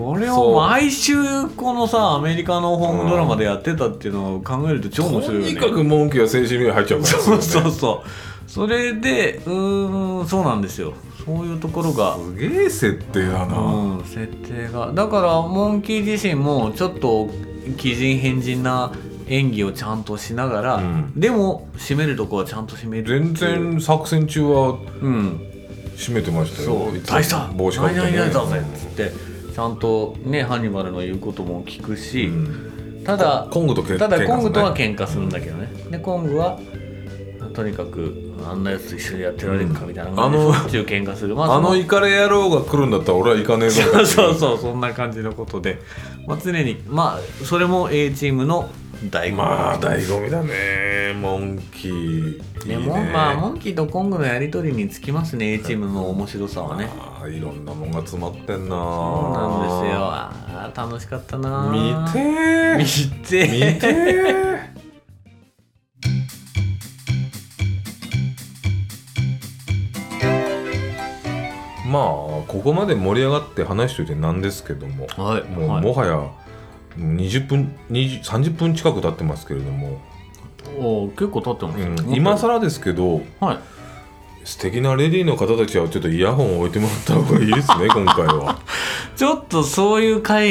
[0.00, 1.14] それを毎週
[1.56, 5.52] このさアメリカのホームドラマでやってたっていうのを考えると超面と白いよね。
[5.52, 7.18] にかくモンキーは精神病院入っちゃうから。
[7.18, 8.50] そうねそうそう。
[8.50, 10.94] それでうーんそうなんですよ。
[11.24, 12.16] そういうところが。
[12.16, 14.92] すげえ設定だな、うん、設定が。
[14.94, 17.32] だからモンキー自身もちょっと鬼
[17.76, 18.92] 人変人な
[19.28, 21.12] 演技をちゃんとしながら、うん。
[21.14, 25.46] でも締めるとこはちゃんと締める全然作戦中はうん。
[25.96, 26.88] 締めてましたよ。
[26.88, 27.00] そう。
[27.02, 33.02] 大した帽子かぶって何々ね々だぜっつってちゃんとねハンニバルの言うことも聞くし、うん。
[33.04, 36.58] ただコングとけただコングとは喧喧嘩するんだけどね、でコングは
[37.54, 40.54] とにかくあんなやつと一緒にやってられるかみたいな感じでうん。
[40.54, 43.82] あのしょっちゅう喧嘩する、まそあのイカレ野郎が来るんだったら俺は行かねえぞ。
[44.06, 45.78] そうそうそんな感じのことで、
[46.26, 48.68] まあ、常にまあそれも A チームの
[49.04, 49.32] 醍醐味。
[49.32, 51.14] まあ醍醐味だね。
[51.20, 52.78] モンキーねね。
[52.78, 56.88] もんまあモンキーとコングのやり取りにつきますね A チームの面白さはね。
[56.98, 58.76] あーいろんなもんが詰まってんな。
[58.76, 60.04] そうなんですよ。
[60.04, 61.70] あー楽しかったな。
[61.72, 62.78] 見てー。
[62.78, 62.84] 見
[63.24, 64.60] て見てー。
[71.90, 72.02] まあ
[72.46, 75.06] ここまで盛り上がって話しといてなんですけども。
[75.16, 75.82] はいもう、はい。
[75.82, 76.30] もはや
[76.96, 80.00] 20分20 30分近く経ってますけれども、
[81.16, 83.58] 結構経ってますうよ、ん、今更ですけどはい
[84.44, 88.58] 素敵なレディーの方たちはちょっとイヤホンを置いてもらった方がいいですね 今回は。
[89.14, 90.48] ちょっとそういう回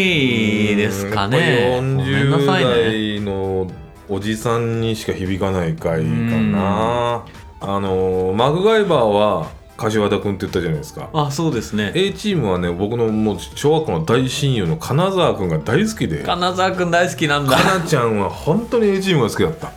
[0.75, 3.67] ですかねうんごめんやっぱなさいね40代の
[4.07, 7.25] おじさんにしか響かない回かな。
[7.61, 11.09] あのマグガイバーは柏田君って言ったじゃないですか。
[11.13, 19.71] あそうですね A チームはね僕のもう小学校の大親友の金沢君が大好きでか金沢くん大好きなんだなちゃんは本当に A チームが好きだった。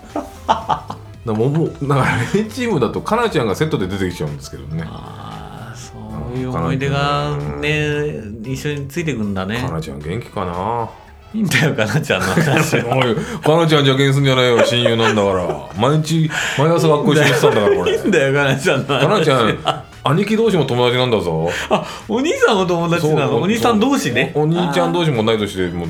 [1.25, 4.85] だもうだから A チームだとかなちゃんがセットで出てきちゃうんですけどね。
[4.87, 5.93] ああそ
[6.35, 9.61] ういう思い出がね一緒についてくんだね。
[9.61, 10.91] かなちゃん元気かな？
[11.35, 12.97] いいんだよかなちゃんの話は。
[12.99, 15.71] おいかなちゃん邪険すんじゃないよ親友なんだから。
[15.79, 17.93] 毎日毎朝学校一緒にしてたんだからこれ。
[17.93, 19.59] いいんだよかなちゃんの話かなちゃん
[20.05, 21.49] 兄貴同士も友達なんだぞ。
[21.71, 23.41] あお兄さんも友達なの？
[23.41, 24.33] お兄さん同士ね。
[24.35, 25.89] おお兄ちゃん同士も同い年でもう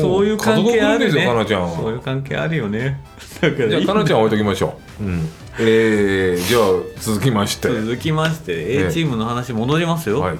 [0.00, 1.26] そういう関係あるね。
[1.26, 3.00] そういう関係あるよね
[3.40, 3.68] だから。
[3.68, 6.60] じゃあかなちゃんは置いときましょう、うん、えー、じゃあ
[7.00, 7.68] 続きまして。
[7.68, 10.38] 続きまして A チームの話戻りますよ、はい。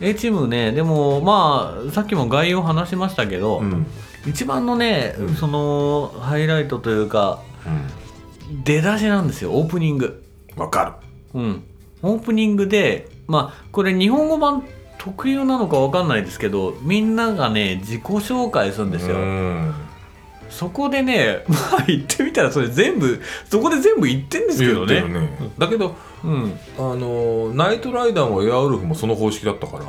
[0.00, 3.86] A チームねでもまあさっきも概要話しましたけど、うん。
[4.26, 5.34] 一番のね、うん。
[5.34, 7.42] そのハイライトというか
[8.64, 10.24] 出だしなんですよオープニング。
[10.56, 10.98] わか
[11.34, 11.64] うん。
[12.02, 14.64] オープニングでまあこれ日本語版
[14.98, 19.74] 特有なのかわかんないですけどみんながね自己紹介するんですよ、るうん
[20.52, 25.00] そこでねまあ言ってみたらそれ全部そこで全部言ってんですけどね。
[25.02, 25.28] ね。
[25.58, 26.58] だけどうん。
[26.78, 29.84] あのナイトライダーもエアウルフもその方式だったから、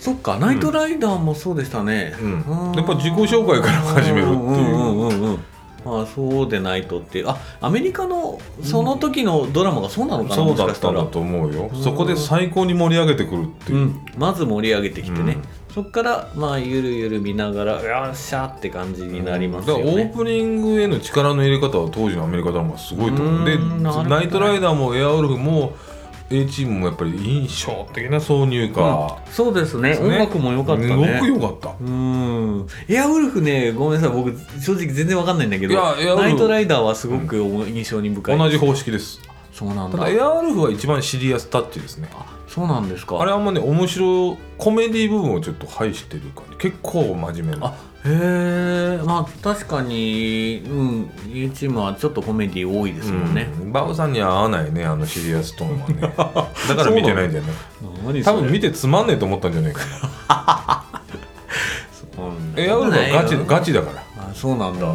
[0.00, 4.36] そっかナイトライダーもそうでしたね、うん、やっぱ自己紹介から始めるっていう。
[4.36, 5.44] うんうんうんうん
[5.82, 10.94] まあそうでないとってあアメリカのその時のドラマがそうなのかな、そうもしかしたら。
[10.94, 11.70] だったんだと思うよ。
[11.72, 11.82] うん。
[11.82, 13.78] そこで最高に盛り上げてくるっていう。
[13.78, 15.42] う、ん、まず盛り上げてきてね、うん
[15.74, 20.12] そっからまあゆるゆる見ながらよっしゃって感じになりますよだからオーね。
[20.14, 23.46] プニングへの力の入れ方は当時のアメリカドラマはすごいと思う。
[23.46, 23.56] で
[24.08, 25.76] ナイトライダーもエアウルフも
[26.32, 29.90] A チームもやっぱり印象的な挿入歌、そうですね。
[29.90, 29.98] ね。
[29.98, 30.88] 音楽も良かったね。
[30.88, 31.74] すごく良かった。
[31.80, 32.66] うん。
[32.88, 34.16] エアウルフねごめんなさい。
[34.16, 36.22] 僕正直全然わかんないんだけどいやエアウルフ。
[36.22, 39.20] ナイトライダーはすごく印象に深い、同じ方式です。
[39.52, 39.98] そうなんだ。
[39.98, 42.08] ただエアウルフは一番シリアスタッチですね。
[42.12, 43.20] あそうなんですか。
[43.20, 46.56] あれあんまね面白いコメディ部分をちょっと排してる感じ。
[46.56, 47.68] 結構真面目な。
[47.68, 49.00] あへえ。
[49.04, 53.72] まあ確かにうん A チームはちょっとコメディ多いですもんね、うん。
[53.72, 56.00] バウさんには合わないねあのシリアストーンはね。
[56.10, 57.52] だから見てないんだよね。
[58.24, 59.82] 多分見てつまんねえと思ったんじゃないか
[60.28, 60.84] な。
[62.18, 64.02] うんエアウはガチガチだから。
[64.24, 64.92] あそうなんだ、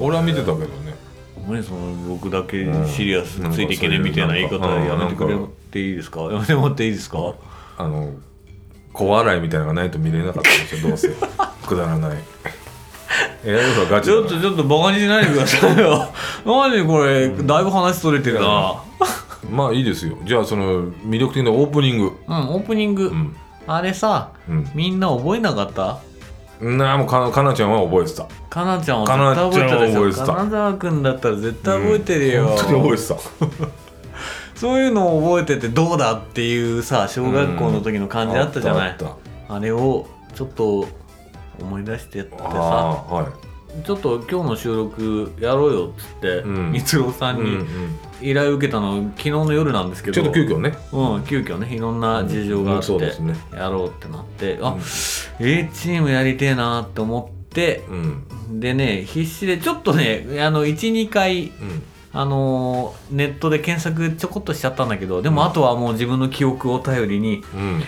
[0.00, 0.94] 俺は見てたけどね。
[1.48, 5.34] 何その僕だけうんシリアスついていけねえみたいな言い方やめてくれ
[5.74, 6.20] ていいですか？
[6.22, 7.34] やめてもらっていいですか？
[7.76, 8.12] あの
[8.92, 11.08] 小笑いみたいなのがないと見れなかったんですよどうせ。
[11.66, 12.18] くだらない。
[13.44, 16.08] エアウルフはガチちょっとちょっとバカにしないでくださいよ。
[16.46, 18.74] 何これだいぶ話それてるな。
[19.50, 20.16] まあいいですよ。
[20.24, 22.12] じゃあその魅力的なオープニング。
[22.26, 23.36] うんオープニング、うん。
[23.66, 24.70] あれさうん。
[24.74, 25.98] みんな覚えなかった？
[26.60, 28.26] なあもうかかなちゃんは覚えてた。
[28.48, 30.00] かなちゃんは絶対覚えてたでしょ。
[30.00, 30.26] かなちゃんは覚えてた。
[30.26, 33.74] 金沢君だったら絶対覚えてるよ、本当に覚えてた
[34.64, 39.16] そういうのを覚えててどうだっていうさ小学校の時の感じあったじゃない、あったあ
[39.56, 40.88] あれをちょっと
[41.60, 42.44] 思い出してやってさ。
[42.46, 43.84] はい。
[43.84, 46.72] ちょっと今日の収録やろうよっつってうん。
[46.72, 47.66] 光郎さんにうんうん
[48.22, 50.14] 依頼を受けたの昨日の夜なんですけど。
[50.14, 50.72] ちょっと急遽ね。
[50.92, 51.74] うん、急遽ね。
[51.74, 52.94] いろんな事情があって、
[53.54, 54.80] やろうってなってあ、うん
[55.46, 61.82] A チームやりてえなって思ってうんでね必死でちょっとねあの12回うん
[62.14, 67.82] あのーネットで検索ちょこっとしちゃったんだけどでもあとはもう自分の記憶を頼りにうん。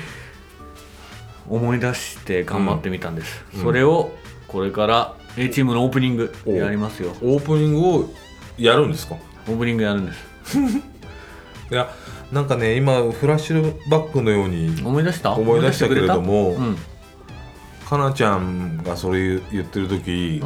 [1.49, 3.63] 思い出して頑張ってみたんです、うん。
[3.63, 4.11] それを
[4.49, 7.13] これから A チームのオープニングおやりますよ。
[7.23, 8.11] オープニングを
[8.59, 9.15] やるんですか？
[9.47, 10.59] オープニングやるんです。
[11.71, 11.89] いや
[12.33, 15.35] なんかね今フラッシュバックのように思い出した？
[15.35, 16.57] 思い出したけれども、
[17.89, 20.43] かなちゃんがそれ言ってる時、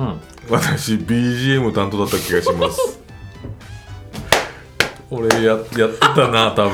[0.51, 3.00] 私 BGM 担当だった気がします
[5.11, 6.73] 俺ややってたな多分。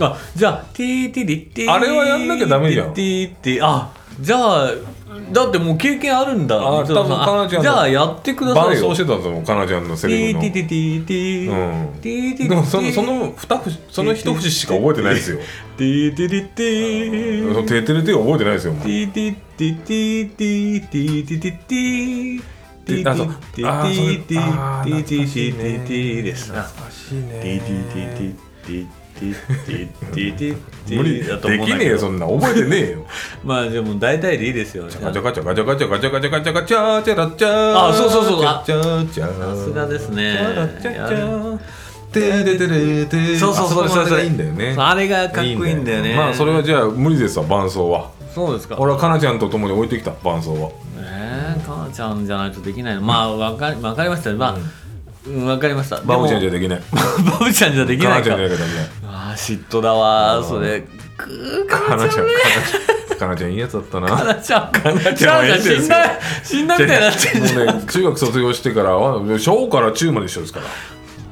[0.00, 2.94] あじゃあティーティリッティーあれはやんなきゃダメじゃん。
[2.94, 4.70] ティーティーあじゃあ
[5.32, 6.56] だってもう経験あるんだ。
[6.56, 8.88] あ多分かなちゃんのじゃあやってくださいよ。
[8.88, 10.44] 伴奏してたんですよかなちゃんのセテリフの。
[10.44, 15.38] ィーティティティティうんティーティでもそのその二節その一節しか覚えてないですよ
[15.76, 22.42] ティーティリッテそのィててれて覚えてないですよティーティティティティティティティティティティティティティティ
[22.88, 23.24] ティティ
[23.54, 26.90] ティティティティですな懐か。
[26.90, 28.86] しいねティティティティティ
[29.18, 29.34] ティ
[29.66, 33.06] ティティティ無理だと思うんだけどきねえよそんな覚えてねえよ
[33.44, 41.58] まあでも大体でいいですよねガチャガチャガチャガチャガチャガチャガチャガチャチャラチャあそうそうそうあチャチャチャさすがですねチャラチャチャ
[42.12, 51.17] テレテレテそうそうそうそうそういいんだよねあれがかっこいいんだよねまあそれはじゃあ無理ですわ伴奏はそうですか俺はかなちゃんと共に置いてきた伴奏はえ
[51.88, 53.02] ちゃんじゃないとできないの。
[53.02, 54.32] まあわかりわかりました。
[54.32, 54.56] まあ
[55.26, 55.46] うん。
[55.46, 56.00] わかりました。
[56.02, 56.78] バブちゃんじゃでできない。
[56.80, 58.30] もバブちゃんじゃできかないか。
[58.30, 58.72] なちゃんじゃなきゃダメ
[59.04, 60.44] あー嫉妬だわうん。
[60.44, 60.80] それ。
[61.16, 62.26] くーかかなちゃん。
[62.26, 62.32] ね
[63.18, 64.08] かなちゃんいいやつだったな。
[64.08, 64.72] かなちゃん。
[64.72, 70.66] かなちゃん死んだ死んだみたいになってんじゃんもうね中学卒業してからは小から中まで一緒ですから。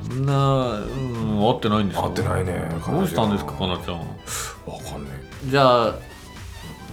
[0.09, 3.99] そんなうん合ってないんですか合ってないねどうしたんですかかなちゃん。
[3.99, 4.05] わ
[4.83, 5.11] かんね
[5.47, 5.95] じゃあ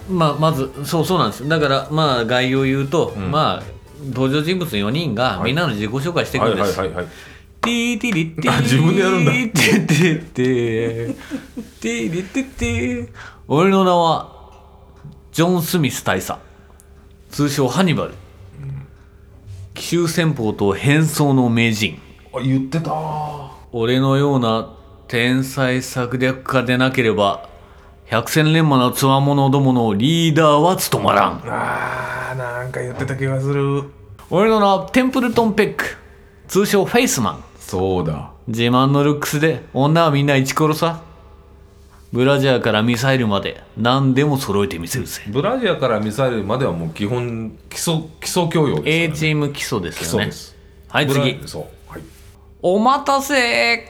[0.10, 1.48] まあ、まずそうそうなんです。
[1.48, 3.32] だからまあ概要を言うと、ん。
[3.32, 3.64] まあ
[4.10, 7.08] 登場人物4人がみんなの自己紹介していくはいんです、はいはいはい
[7.64, 9.32] ティーティリッティーあ自分でやるんだ。
[9.32, 11.16] ティーティティティ
[11.80, 13.10] ティリティティ
[13.48, 14.52] 俺の名は
[15.32, 16.40] ジョン・スミス大佐。
[17.30, 18.16] 通称ハンニバル。
[19.74, 22.02] 奇襲戦法と変装の名人。
[22.36, 24.76] あ言ってたあ俺のような
[25.08, 27.50] 天才策略家でなければ
[28.06, 31.42] 百戦錬磨のつわものどものリーダーは務まらん。
[31.46, 33.84] あーなんか言ってた気がする。
[34.30, 35.86] 俺の名はテンプルトン・ペック。
[36.48, 37.44] 通称フェイスマン。
[37.58, 38.32] そうだ。
[38.48, 41.02] 自慢のルックスで女はみんなイチコロさ。
[42.12, 45.24] ブラジャーからミサイルまで何でも揃えてみせるぜ。
[45.30, 50.56] ブラジアからミサイルまではもう基本基礎基礎教養です A チーム基礎ですよ礎です。
[50.92, 51.40] ブはい次。
[51.42, 51.64] ラそう。
[51.88, 52.02] はい。
[52.62, 53.88] お待たせ。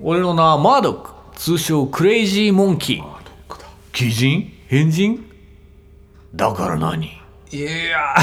[0.00, 3.02] 俺の名はマードック通称クレイジーモンキー。
[3.94, 4.52] 鬼人？
[4.66, 5.24] 変人？
[6.34, 7.06] だから何？
[7.52, 8.16] いや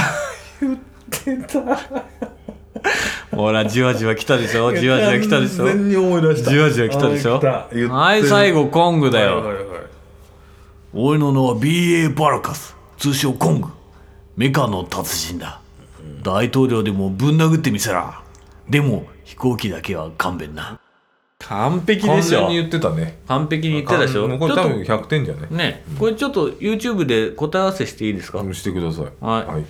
[3.31, 4.75] ほらじわじわ来たでしょ？
[4.75, 5.65] じわじわ来たでしょ？
[5.65, 6.51] 完全に思い出した。
[6.51, 7.39] じわじわ来たでしょ？
[7.39, 9.83] はい最後コングだよ、はいはいはい。
[10.93, 12.75] 俺の名は BA バラカス。
[12.97, 13.69] 通称コング。
[14.35, 15.61] メカの達人だ、
[16.21, 18.21] 大統領でもぶん殴ってみせら。
[18.69, 20.81] でも飛行機だけは勘弁な
[21.47, 23.19] 完璧完全に言ってたね。
[23.27, 24.27] 完璧に言ってたでしょ。
[24.27, 25.47] もうこれ多分ちょっ100点じゃね。
[25.47, 29.05] とねこれちょっと YouTube で答え合わせしていいですか、してください。
[29.21, 29.65] はい。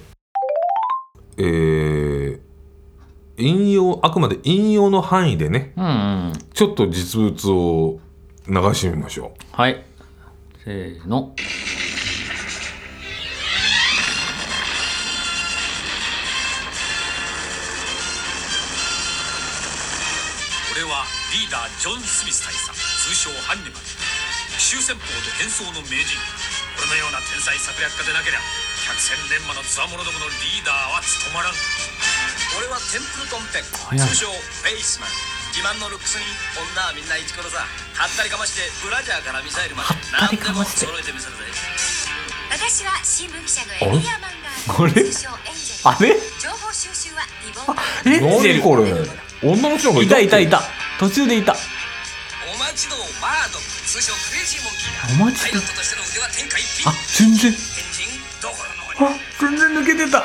[1.38, 2.46] えー
[3.38, 5.74] 引用あくまで引用の範囲でね。
[5.76, 5.88] うんう
[6.30, 6.34] ん。
[6.54, 8.00] ちょっと実物を
[8.48, 9.84] 流してみましょはい。
[10.64, 11.36] せーの
[21.36, 22.72] リーダージョン・スミス大佐。
[22.72, 23.84] 通称ハンニバル
[24.56, 26.16] 奇襲戦法と変装の名人。
[26.80, 28.44] 俺のような天才策略家でなけりゃ
[28.88, 31.60] 百戦錬磨のつわものどものリーダーは務まらん。
[32.56, 34.08] 俺はテンプルトンペック早い。
[34.16, 35.12] 通称フェイスマン。
[35.52, 36.24] 自慢のルックスに
[36.56, 37.68] 女はみんなイチコロさ。
[37.68, 39.92] はったりかましてブラジャーからミサイルまで。
[39.92, 40.88] はったりかまして。
[40.88, 41.52] 何でも揃えてみせるぜ。
[42.48, 45.04] 私は新聞記者のエリアマンガーこれ？
[45.04, 45.92] 通称エンジェル。
[45.92, 46.16] あれ？
[46.40, 48.64] 情報収集はリボンエンジェル。
[48.64, 48.88] う何これ
[49.44, 50.64] 女の人がいいたたいたいた
[51.00, 51.54] 途中でいた。
[51.54, 60.20] お待ちどうマード通称クレイジーモンキーだお待ちどパイロットとしての腕は天下一品あ全然あ全然抜けてた。
[60.20, 60.24] BA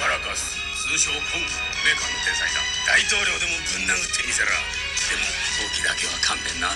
[0.00, 0.56] バラカス。
[0.88, 1.52] 通称コング
[1.84, 2.64] メーカーの天才だ。
[2.88, 4.56] 大統領でもぶん殴ってみせらで
[5.20, 6.72] も飛行機だけは勘弁な。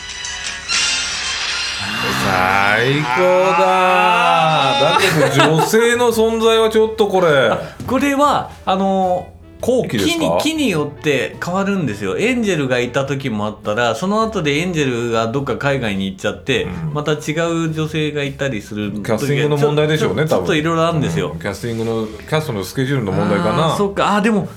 [1.81, 4.81] 最高だ。
[4.81, 7.51] だけど女性の存在はちょっとこれ。
[7.89, 12.17] これはあの後期です木にか木によって変わるんですよ。
[12.19, 16.95] エンジェルがいた時もあったらその後でエンジェルがどっか海外に行っちゃって、うん。
[16.95, 23.77] また違う女性がいたりする時キャスティングの問題でしょうねちょっといろいろあるんですよ、うキャスティングのキャストのスケジュールの問題かな。
[23.77, 24.17] そっか。
[24.17, 24.49] あーでも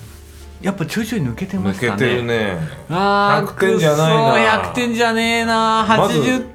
[0.61, 1.91] やっぱちょいちょい抜けてますかね。
[1.93, 2.57] 抜けてるね。
[2.89, 4.61] あー100点じゃないな。
[4.61, 5.85] くそ100点じゃねえな。
[5.85, 6.45] まず80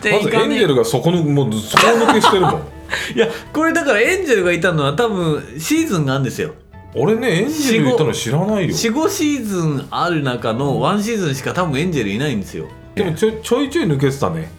[0.00, 0.46] 点まずいかねえ。
[0.52, 2.62] エンジェルがそこのもうそこ抜けしてるもん。
[3.14, 6.54] いやこれだからエンジェルがいたのは多分シーズンがあるんですよ
[6.94, 8.74] 俺ねエンジェルいたの知らないよ。
[8.74, 12.66] 45シーズンある中の1シーズンしか多分エンジェルいないんですよ。
[12.94, 14.50] でもちょちょいちょい抜けてたね。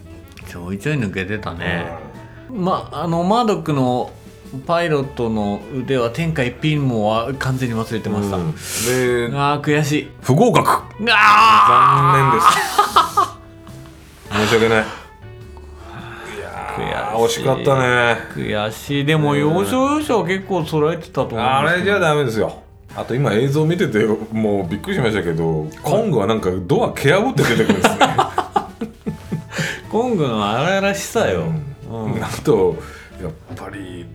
[0.47, 1.91] ちょいちょい抜けてたね、
[2.49, 4.11] まあのマードックの
[4.65, 8.51] パイロットの腕は天下一品もは完全に忘れてました、うん。
[8.53, 8.57] で
[9.37, 10.09] あー悔しい。
[10.21, 10.67] 不合格。
[11.11, 11.75] あ
[12.09, 12.49] 残念です。
[14.31, 14.98] 申し訳ない
[17.25, 17.85] 惜しかったね。
[17.85, 19.05] ー悔しい。
[19.05, 22.63] でも要所要所は結構揃えてたと思うあれじゃダメですよ。
[22.95, 27.99] あと今映像見ててもうびっくりしましたけどコングはなんかドア蹴破って出てくるんですね。
[29.91, 31.45] コングの荒々しさよ、
[31.89, 32.23] うん。
[32.23, 32.75] あと
[33.21, 34.05] やっぱり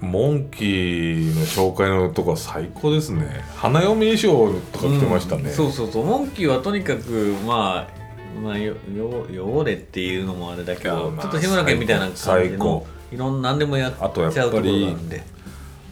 [0.00, 3.44] モンキーの紹介のとこは最高ですね。
[3.56, 6.04] 花嫁衣装とか着てましたね、そうそうそう。
[6.04, 8.03] モンキーはとにかくまあ
[8.42, 12.50] まあよよ汚れっていうのもあれだけいやまあどちょっと日村家みたいな感最高。
[12.50, 15.22] じのいろんな何でもやっちゃうところなんで。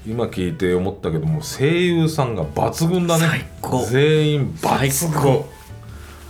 [0.05, 3.27] 今聞いて思ったけども声優さんが抜群だね。
[3.29, 3.85] 最高。
[3.85, 5.43] 全員抜群。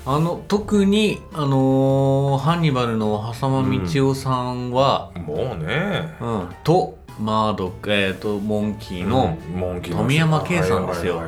[0.05, 6.14] あの特にあのーハンニバルの浅間道夫さんは、もうね。
[6.20, 6.48] うん。
[6.64, 11.22] とマードえっ、とモンキーの、うんモンキーの富山圭さんですよ。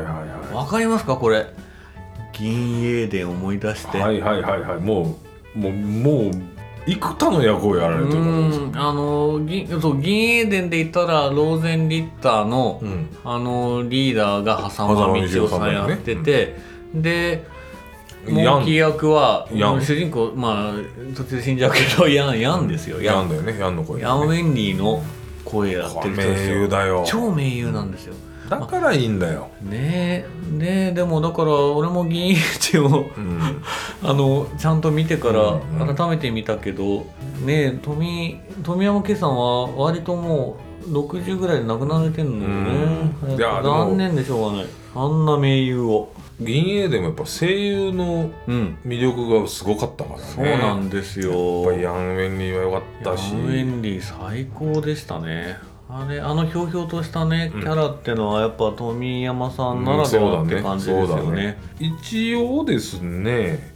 [0.52, 1.46] わかりますかこれ？
[2.38, 4.70] 銀英伝思い出して、はいはいはいはい。
[4.70, 5.16] はいも
[5.54, 6.30] うもうもう
[6.86, 8.60] 幾多の役をやられてるんです。
[8.74, 13.08] あの銀そう銀英伝で言ったらローゼンリッターの、うん。
[13.24, 15.12] あのリーダーが浅間道
[15.44, 16.56] 夫さんやってて、
[16.92, 17.46] で
[18.28, 23.00] モンキー役は主人公まあ途中で死んじゃうけどヤンヤンですよ。
[23.00, 23.28] ヤン。
[23.30, 23.58] だよね。
[23.58, 25.02] ヤンの声、ね、ヤン・ウェンリーの
[25.44, 27.04] 声やってる人です名よ優だよ。
[27.06, 28.14] 超名優なんですよ
[28.48, 33.62] だからいいんだよ、ねえねえでもだから俺も銀エチをうん、
[34.02, 35.96] あのちゃんと見てからうんうん。
[35.96, 37.06] 改めて見たけど、
[37.44, 44.66] ねえ富富山圭さんは割ともう60ぐらいで亡くなられてるんだよね、残念でしょうがない。
[44.94, 46.12] あんな名優を。
[46.40, 48.76] 銀英でもやっぱ声優のうん。
[48.84, 50.24] 魅力がすごかったからね。
[50.26, 51.62] そうなんですよ。
[51.62, 53.32] やっぱりヤン・ウェンリーは良かったし。
[53.32, 55.58] ヤンウェンリー最高でしたね
[55.96, 63.72] あれあのひょうひょうとしたねキャラってのはやっぱ富山さんならではって感じですよね,、一応ですね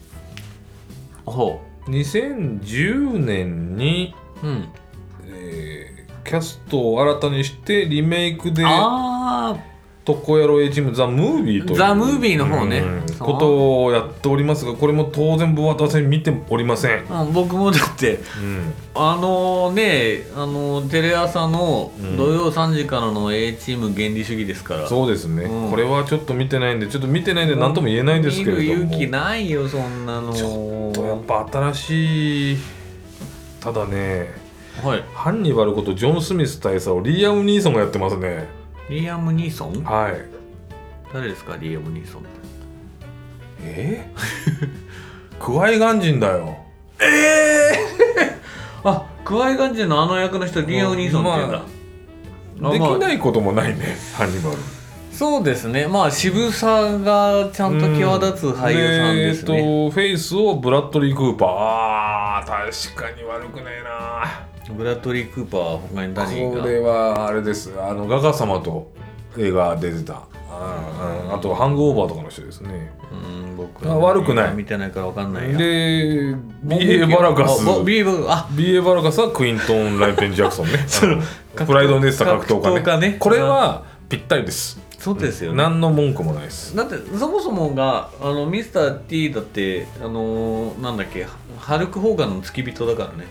[1.25, 4.69] ほ2010年に、ううん。
[5.29, 5.99] えー
[6.29, 9.57] キャストを新たにしてリメイクでああ
[10.09, 11.79] 「トコヤロ A チームザ・ムービー」という。
[11.79, 12.83] ザムービーの方ね。
[13.15, 18.73] うことをやっておりますがこれも当然私見ておりません、うん僕もだってうん。
[18.95, 22.17] あのねあのテレ朝のうん。
[22.17, 25.71] 土曜3時からの A チーム原理主義ですから、そうですね、うん。
[25.71, 28.63] これはちょっと見てないんでちょっと見てないんで何とも言えないですけれども。
[28.63, 30.33] 見る勇気ないよそんなの。
[30.33, 32.59] ちょっとやっぱ新しい
[33.61, 34.33] ただね
[34.83, 35.05] はい。
[35.13, 38.49] ハンニバルことジョン・スミス大佐をリアム・ニーソンがやってますね
[38.89, 39.85] リアム・ニーソン？
[39.85, 40.15] はい。
[41.13, 41.57] 誰ですか？
[41.57, 42.29] リアム・ニーソンって。
[43.63, 44.11] え？
[44.15, 46.57] ー、 クワイガン人だよ。
[48.85, 51.63] あクワイガンジンのあの役の人リアム・ニーソンって言うんだ、
[52.69, 54.57] あできまあないこともないねハンニバル。
[55.13, 55.87] そうですね。
[55.87, 61.49] まあ渋さがちゃんと際立つ俳優さんですね、でえっとフェイスをブラッドリー・クーパー。
[61.51, 66.61] あー確かに悪くないなブラッドリー・クーパーは他に誰が？
[66.61, 67.73] これはあれです。
[67.81, 68.91] あのガガ様と
[69.37, 70.15] 映画出てた。
[70.15, 72.93] あああとハングオーバーとかの人ですね。
[73.13, 73.15] う
[73.53, 74.55] ん僕あ悪くない。
[74.55, 75.59] 見てないから分かんないや。
[75.59, 77.07] で B.A.
[77.07, 77.69] バラカス。
[77.69, 78.05] あ B.A.
[78.05, 78.49] バラカスあ。
[78.53, 78.81] B.A.
[78.81, 80.79] バラカスはクイントン・ライペン・ジャクソンね。
[81.57, 82.83] あのプライドに出てた格闘家ね。
[82.83, 83.17] 家ね。
[83.19, 84.81] これはぴったりです。
[84.99, 86.75] そうですよね、何の文句もないです。
[86.75, 91.25] だってそもそもがあのミスター T だってあのーなんだっけ
[91.57, 93.27] ハルク・ホーガンの付き人だからね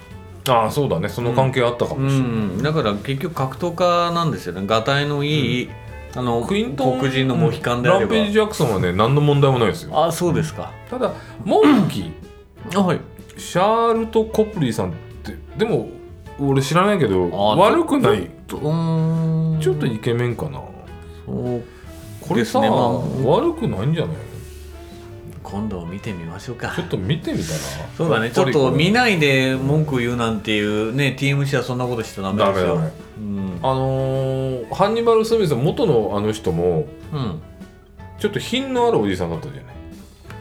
[0.50, 1.10] ああそうだね。
[1.10, 2.62] その関係あったかうもしれない、ん。
[2.64, 4.66] だから結局格闘家なんですよね。
[4.66, 5.70] がたいのいい、
[6.16, 10.06] あのクイントン黒人のモヒカンであれば、ランページ・ジャクソンはね何の問題もないですよ。
[10.06, 10.72] あそうですか。
[10.90, 11.12] ただ
[11.44, 12.80] モンキー。
[12.80, 13.00] あはい。
[13.38, 14.94] シャールト・コプリーさんっ
[15.24, 15.90] てでも
[16.40, 18.30] 俺知らないけどあ悪くない。
[18.48, 20.62] ちょっとイケメンかな。
[21.26, 21.64] そう
[22.22, 23.00] これさ、ねまあ。
[23.26, 24.16] 悪くないんじゃない？
[25.50, 26.74] 今度見てみましょうか。
[26.76, 27.60] ちょっと見てみたら？
[27.98, 28.32] そうだね。
[28.32, 32.76] ちょっと見いないで文句言うなんていうね TMC はそんなことしちゃダメですよ。
[32.76, 37.42] ダメダメうん、あのーハンニバル・スミス元のあの人もうん、
[38.20, 39.76] ちょっと品のあるおじさんだったじゃない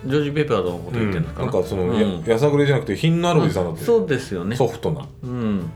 [0.06, 2.20] ジョージ・ペッパーのこと言ってるんですかなんかその、うん。
[2.24, 4.56] ややさぐれじゃなくて品のあるおじさんだったよそうですよね。
[4.56, 5.06] ソフトな。
[5.22, 5.70] うん。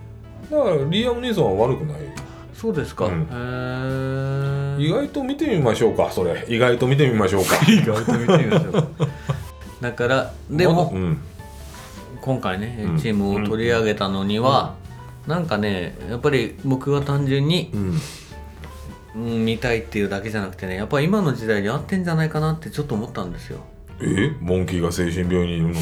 [0.50, 2.00] だからリアム・ニーソンは悪くない。
[2.52, 3.22] そうですか、うん。
[3.22, 3.26] へ
[4.78, 6.44] え意外と見てみましょうかそれ。
[6.48, 7.56] 意外と見てみましょうか。
[7.66, 8.88] 意外と見てみましょう
[9.80, 11.18] だからでも、うん。
[12.20, 12.98] 今回ねうん。
[12.98, 14.74] チームを取り上げたのには、
[15.26, 18.00] なんかねやっぱり僕は単純に、うん。
[19.16, 23.58] うん、見たいっていうだけじゃなくてねやっぱり今の時代に合ってんじゃないかなってちょっと思ったんですよ。
[24.00, 24.36] え？
[24.40, 25.76] モンキーが精神病院にいるのに？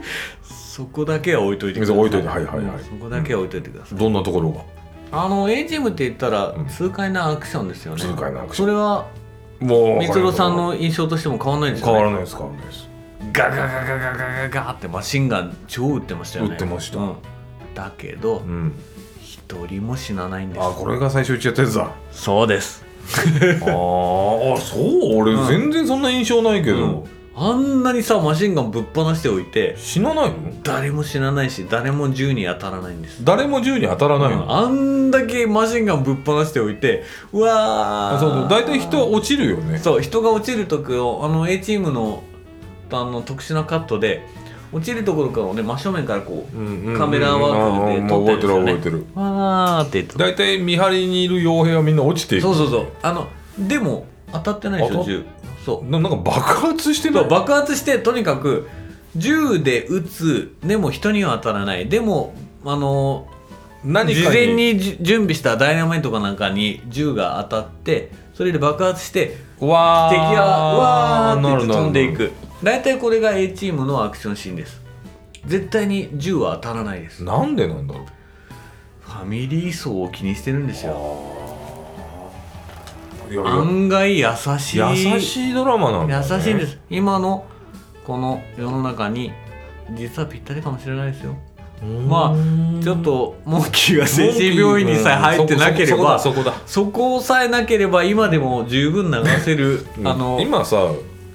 [0.42, 1.98] そこだけは置いといてください。
[1.98, 2.64] 置いといてはいはいはい。
[2.64, 4.60] うんそこだけは置いといてください、どんなところが？
[5.12, 6.66] あの A チームって言ったらうん。
[6.66, 8.66] 痛快なアクションですよね、痛快なアクション。
[8.68, 9.06] それは
[9.60, 11.92] もう三郎さんの印象としても変わらないですよね。
[11.92, 12.88] 変わらないです変わらないです
[13.32, 16.52] ガガガガガガガガガってマシンガン超撃ってましたよね。
[16.52, 16.98] 撃ってました。
[16.98, 17.14] うん。
[17.74, 18.72] だけどうん。
[19.22, 20.60] 一人も死なないんです。
[20.64, 21.90] あこれが最初言っちゃったやつだ。
[22.10, 22.84] そうです。
[23.06, 25.16] あーあそう。
[25.16, 25.46] 俺うん。
[25.48, 27.04] 全然そんな印象ないけど、うん。
[27.36, 30.36] あんなにさマシンガンぶっ放しておいて死なないの？
[30.62, 33.24] 誰も死なないし誰も銃に当たらないんです。
[33.24, 37.02] 誰も銃に当たらないの、あんだけマシンガンぶっ放しておいて
[37.32, 38.16] うわー。
[38.16, 38.48] あそうそう。
[38.48, 39.78] 大体人は落ちるよね。
[39.78, 42.22] そう人が落ちる時をあの A チームの
[42.90, 44.26] あの特殊なカットで
[44.72, 48.72] 落ちるところからね真正面からこうカメラワークで撮ってるんですよね。
[48.72, 49.06] 覚えてる覚えてる。
[49.14, 52.42] わーって大体見張りにいる傭兵はみんな落ちていく。
[52.42, 52.86] そうそうそう。
[53.02, 53.28] あの
[53.58, 55.24] でも当たってないでしょ銃。
[55.64, 55.90] そう。
[55.90, 58.68] ななんか爆発してなそいう爆発してとにかく
[59.16, 60.56] 銃で撃つ。
[60.64, 61.88] でも人には当たらない。
[61.88, 63.28] でもあの
[63.84, 72.32] 何事前にじ準備したダイナマイトかなんかに銃が当たってそれで爆発してわ敵がわーって飛んでいく
[72.64, 74.80] 大体これが A チームのアクションシーンです。
[75.46, 77.22] 絶対に銃は当たらないです。
[77.22, 78.04] なんでなんだろう。
[79.02, 81.22] ファミリー層を気にしてるんですよ。
[83.30, 83.50] いやいや。
[83.52, 84.26] 案外優
[84.58, 84.78] しい。
[84.78, 86.78] 優しいドラマなんだ、ね、優しいんです。
[86.88, 87.44] 今の
[88.06, 89.32] この世の中に
[89.90, 91.36] 実はぴったりかもしれないですよ。
[92.08, 100.78] まあちょっとモンキーが精神病院にさえ入ってなければそこさえなければ今でも十分流せるそこだあの今さ、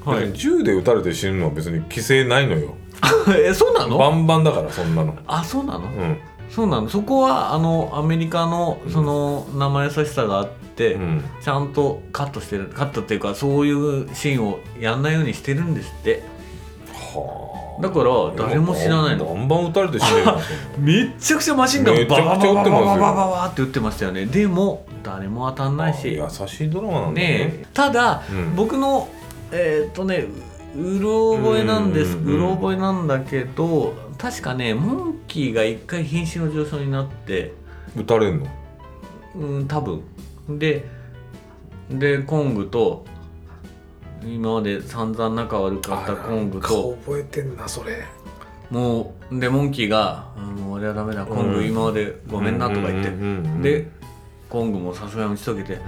[0.05, 0.31] はい。
[0.33, 2.75] 銃で撃たれて死ぬのは別に規制ないのよ。
[3.35, 3.97] えそうなの？
[3.97, 5.15] バンバンだからそんなの。
[5.27, 5.85] あそうなの？
[5.85, 6.17] うん。
[6.49, 6.89] そうなの？
[6.89, 11.23] そこはあのアメリカのその生優しさがあって、うん。
[11.41, 16.23] ちゃんとカットしてるカットっていうかそういうシーンをやんないようにしてるんですって。
[16.93, 17.59] はあ。
[17.81, 19.25] だから誰も知らないの。
[19.25, 20.41] バンバン撃たれて死ねるの。
[20.79, 22.73] めっちゃくちゃマシンガンめちゃくちゃ撃ってますよ。
[22.73, 29.07] ババババババババって撃ってましたよねでも誰も当たんないし優しいドラマなんだねねえただ、うん僕の
[29.51, 30.27] えーっとね
[30.75, 32.15] ううろ覚えなんです。
[32.17, 37.53] うろ覚えなんだけど確かねモンキーが一回瀕死の上昇になって。
[37.97, 38.47] 撃たれんの？
[39.35, 40.01] うん多分。
[40.59, 40.85] で
[41.89, 43.05] でコングと
[44.23, 48.03] 今まで散々仲悪かったコングと覚えてんなそれ。
[48.69, 51.67] もうでモンキーが「うんもう俺はダメだコングうん。
[51.67, 53.11] 今までごめんな」とか言って。
[53.63, 53.89] で
[54.47, 55.79] コングもさすがに打ち解けてうん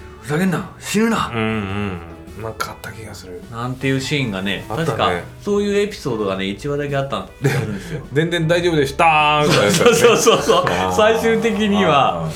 [0.22, 2.00] 「ふざけんな死ぬな!」うんうん
[2.40, 3.42] なんかあった気がする。
[3.50, 4.64] なんていうシーンがねね。
[4.68, 5.10] 確か
[5.42, 8.06] そういうエピソードがね1話だけあったんですよ。
[8.12, 10.64] 全然大丈夫でしたーみたいなやつだ そうそうそうそう。
[10.96, 12.28] 最終的には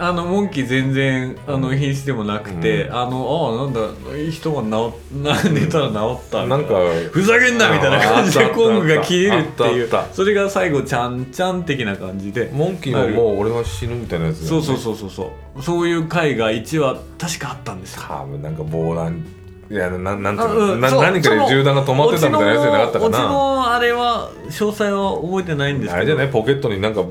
[0.00, 2.94] ああのモンキー全然あの瀕死でもなくて、うん。
[2.96, 6.56] あのああなんだ人が治 な寝たら治ったみたいな。
[6.56, 6.74] んか
[7.12, 9.90] ふざけんなみたいな感じであったあったコングが切れるっていう。
[10.12, 12.50] それが最後ちゃんちゃん的な感じで。
[12.52, 14.48] モンキーももう俺は死ぬみたいなやつね。
[14.48, 15.62] そうそうそうそうそう。
[15.62, 18.02] そういう回が1話確かあったんですよ。
[18.08, 19.22] 多分なんか防弾
[19.70, 25.96] いやななんていあうの、なうんそう何かで銃弾が止まってたみたいなやつじゃなかったかオチなのあれは詳細は覚えてないんですけど。
[25.96, 26.28] あれじゃない？
[26.28, 27.02] ポケットになんか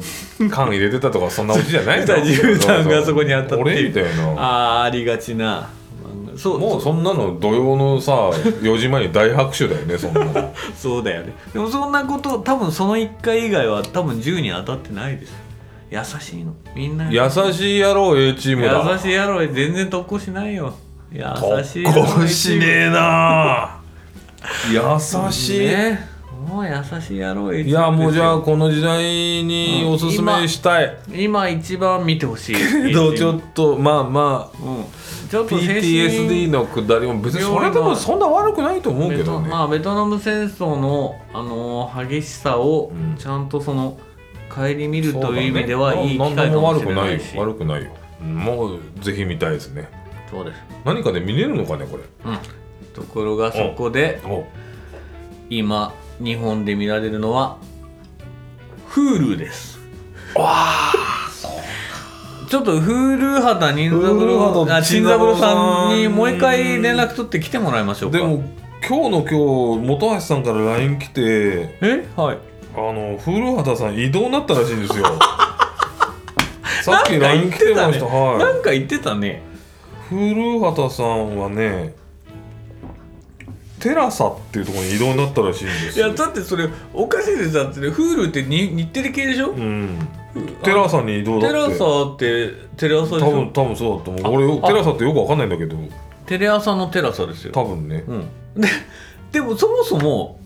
[0.52, 2.06] 缶入れてたとかそんなオチじゃないの？
[2.22, 4.30] 銃弾がそこにあったって俺みたいな。
[4.34, 5.70] ああありがちな。
[6.36, 8.14] そうもうそんなの土曜のさ
[8.62, 10.54] 4時前に大拍手だよねそんなの。
[10.76, 11.34] そうだよね。
[11.54, 15.34] でもそんなこと多分その1回以外は多分銃に当たってないです。
[15.92, 16.54] 優しいの。
[16.76, 17.10] みんな。
[17.10, 18.86] 優しい野郎 A チームだ。
[18.92, 20.74] 優しい野郎全然特攻しないよ
[21.12, 21.24] 優
[21.64, 23.80] しい特攻しねえな。
[24.72, 26.08] 優しい、ね。
[26.48, 32.56] もう優しい野郎いやもうじゃあこの時代におすすめしたい、今一番見てほしい。
[32.56, 34.86] け どちょっとまあまあうん。
[35.30, 43.16] ちょっと PTSD のくだりも別にそれでもそんな悪くないと思うけベどね、トまあベトナム戦争の、あのー激しさをうん。
[43.18, 43.98] ちゃんとその
[44.50, 47.38] 顧みるという意味ではいい機会かもしれないし。
[47.38, 47.82] 悪くない。
[47.82, 47.92] よ悪くないよ。
[48.22, 49.88] うんもうぜひ見たいですね
[50.30, 52.04] そうです、何かで見れるのかねこれ。
[52.26, 52.38] うん、
[52.94, 54.46] ところがそこでお
[55.50, 57.58] 今日本で見られるのは
[58.92, 59.80] Hulu です。
[62.50, 68.18] ちょっと Hulu 肌任三 Hulu 郎肌あ新三郎さんにもう一回連絡取って来てもらいましょうか。
[68.18, 68.44] でも
[68.88, 71.22] 今日の今日本橋さんから LINE 来て
[71.82, 72.08] え？
[72.16, 72.38] はい。
[72.76, 75.06] あの古畑さん移動になったらしいんですよ。
[76.84, 78.06] さっき LINE 来てました。
[78.06, 79.44] なはいんか言ってたね
[80.10, 81.94] 古畑さんはね
[83.80, 86.08] テラサっていうところに移動になったらしいんですよ。
[86.08, 89.52] いやだってそれおかしいですだってね Hulu ってに日テレ系でしょ？
[89.52, 89.98] うん。
[90.64, 91.48] テラサに移動だって。
[91.48, 94.34] テレ朝ってテレ朝でし多分ょ多分そうだと思う。
[94.34, 94.68] 俺あ。
[94.68, 95.78] テラサってよくわかんないんだけど。
[96.26, 97.54] テレ朝のテラサですよ。
[97.54, 98.04] 多分ね。
[98.08, 98.28] うん。
[98.58, 98.68] で
[99.32, 100.39] でもそもそも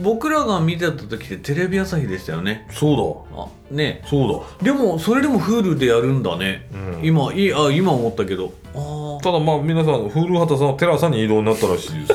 [0.00, 2.66] 僕らが見てた時ってテレビ朝日でしたよね。
[2.70, 4.00] そあね。
[4.02, 4.08] うだ。
[4.10, 7.04] そうでもそれでも Hulu でやるんだね、うん。
[7.04, 8.52] 今いあ今思ったけど。
[8.74, 12.14] あだただまあ皆さん古畑さんはテラサに移動になったらしいです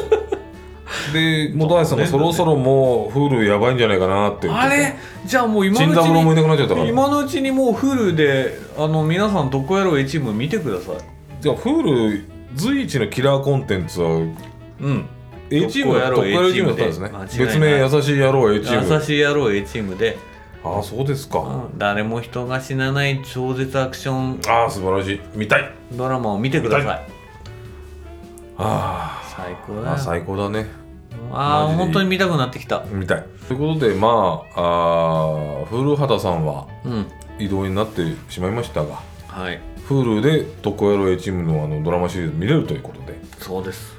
[1.13, 4.95] で本橋さんがそろそろもう Hulu やばいんじゃないかなってあれ？
[5.25, 6.85] じゃあもう今のうち新三郎もいなくなっちゃったから。
[6.85, 10.95] に今のうちにもう Hulu であの皆さん「どこやろう A チーム」見てください。
[11.41, 12.23] じゃあ Hulu
[12.55, 14.19] 随一のキラーコンテンツはう
[14.89, 15.05] ん
[15.55, 20.17] A チームやろう A チームだったんで別名優しい野郎 A チーム優しい野郎 A チームで、
[20.63, 21.77] ああそうですか、うん。
[21.77, 24.41] 誰も人が死なない超絶アクション。
[24.47, 25.21] ああ素晴らしい。
[25.35, 25.71] 見たい。
[25.91, 27.07] ドラマを見てくだ見さい。
[28.57, 29.91] あ最高だよ。
[29.91, 30.67] あ最高だね。
[31.31, 32.83] ああ本当に見たくなってきた。
[32.91, 33.25] 見たい。
[33.47, 37.07] ということでまああー古畑さんはうん。
[37.39, 39.59] 移動になってしまいましたがはい。
[39.89, 43.19] Hulu で「特攻野郎 A チームの」あのドラマシリーズ見れるということで。
[43.39, 43.95] そうです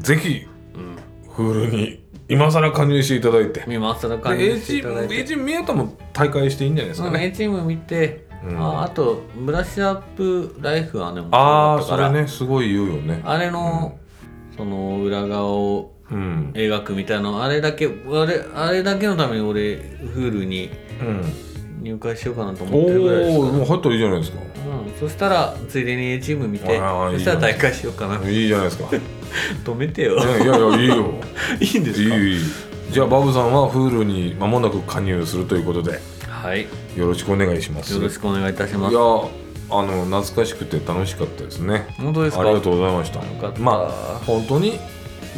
[0.00, 0.96] ぜひうん
[1.32, 3.64] Hulu に今更加入していただいて。
[3.66, 5.20] 見ますらで感 A じしていチームただいて。
[5.20, 8.58] A チーム宮田も大会していいんじゃないですかうんね、A チーム見て、うん。
[8.60, 13.20] ああとブラッシュアップライフはねああそれねすごい言うよね。
[13.24, 13.98] あれの、
[14.56, 16.52] その裏側をうん。
[16.54, 19.76] 描くみたいなあれだけあれあれだけのために俺
[20.14, 20.70] Hulu に
[21.00, 21.49] うん
[21.80, 23.44] 入会しようかなとお思ってるぐらいですか。
[23.44, 24.38] らおもう入ったらいいじゃないですか。
[24.40, 26.72] うん、そしたらついでに A チーム見てそ
[27.18, 28.28] したら大会しようかな。
[28.28, 28.96] いいじゃないですか。
[28.96, 29.00] い
[29.64, 30.16] 止めてよ。
[30.16, 31.14] やいやいやいいよ。
[31.60, 32.16] いいんですか？
[32.16, 32.38] いい
[32.92, 36.66] じゃあバブさんは Hulu に間もなく加入するということではい。
[36.96, 37.94] よろしくお願いします。
[37.94, 38.92] よろしくお願いいたします。
[38.92, 39.00] いや
[39.72, 41.86] あの懐かしくて楽しかったですね。
[41.98, 42.42] 本当ですか？
[42.42, 43.18] ありがとうございました。
[43.20, 43.60] よかった。
[43.60, 44.72] まあ本当に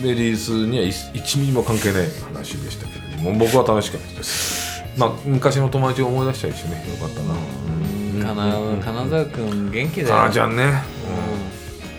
[0.02, 7.34] レディースには1ミリも関係ない話でしたけれども僕は楽しかったですまあ昔の友達を思い出したりしてねよかったな。
[7.34, 8.22] うん。
[8.22, 10.16] かな金沢君元気だよ。
[10.16, 10.64] かなちゃんね、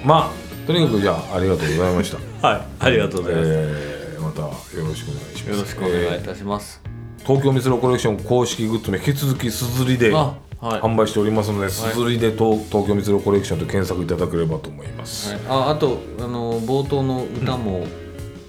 [0.03, 0.07] うん。
[0.07, 2.17] まあとにかくじゃあありがとうございました。
[2.47, 4.51] はいありがとうございます、えーまたよ
[4.87, 5.49] ろしくお願いします。
[5.49, 10.33] よろしくお願いいえたします、ー東京ミスロコレクション公式グッズの引き続きすずりであ
[10.63, 10.79] はい。
[10.79, 17.85] 販売しておりますので、すずりで東東京ミスロコレクションと検索いただければと思います、はい、ああとあの冒頭の歌も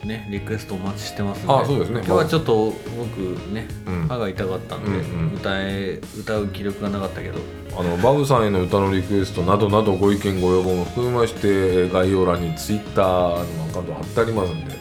[0.05, 2.03] ね、リクエストお待ちしてますのであそうですね。
[2.05, 3.19] 今日はちょっと僕
[3.53, 4.09] ね、うん。
[4.09, 4.91] 歯が痛かったんで、
[5.37, 7.39] 歌え歌う気力がなかったけど。
[7.77, 14.77] あのバブさんへの歌のリクエストなどなどご意見ご要望も含めまして概要欄にツイッターのアカウント貼ってありますんで、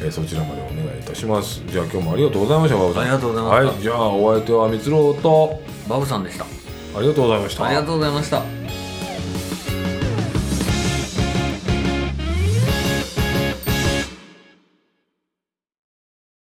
[0.00, 1.62] えーそちらまでお願いいたします。
[1.66, 3.02] じゃあ今日もありがとうございましたバブさん。
[3.02, 3.72] ありがとうございました。
[3.72, 6.44] はいじゃあお相手はみつろうとバブさんでした。
[6.44, 7.64] ありがとうございました。
[7.64, 8.65] ありがとうございました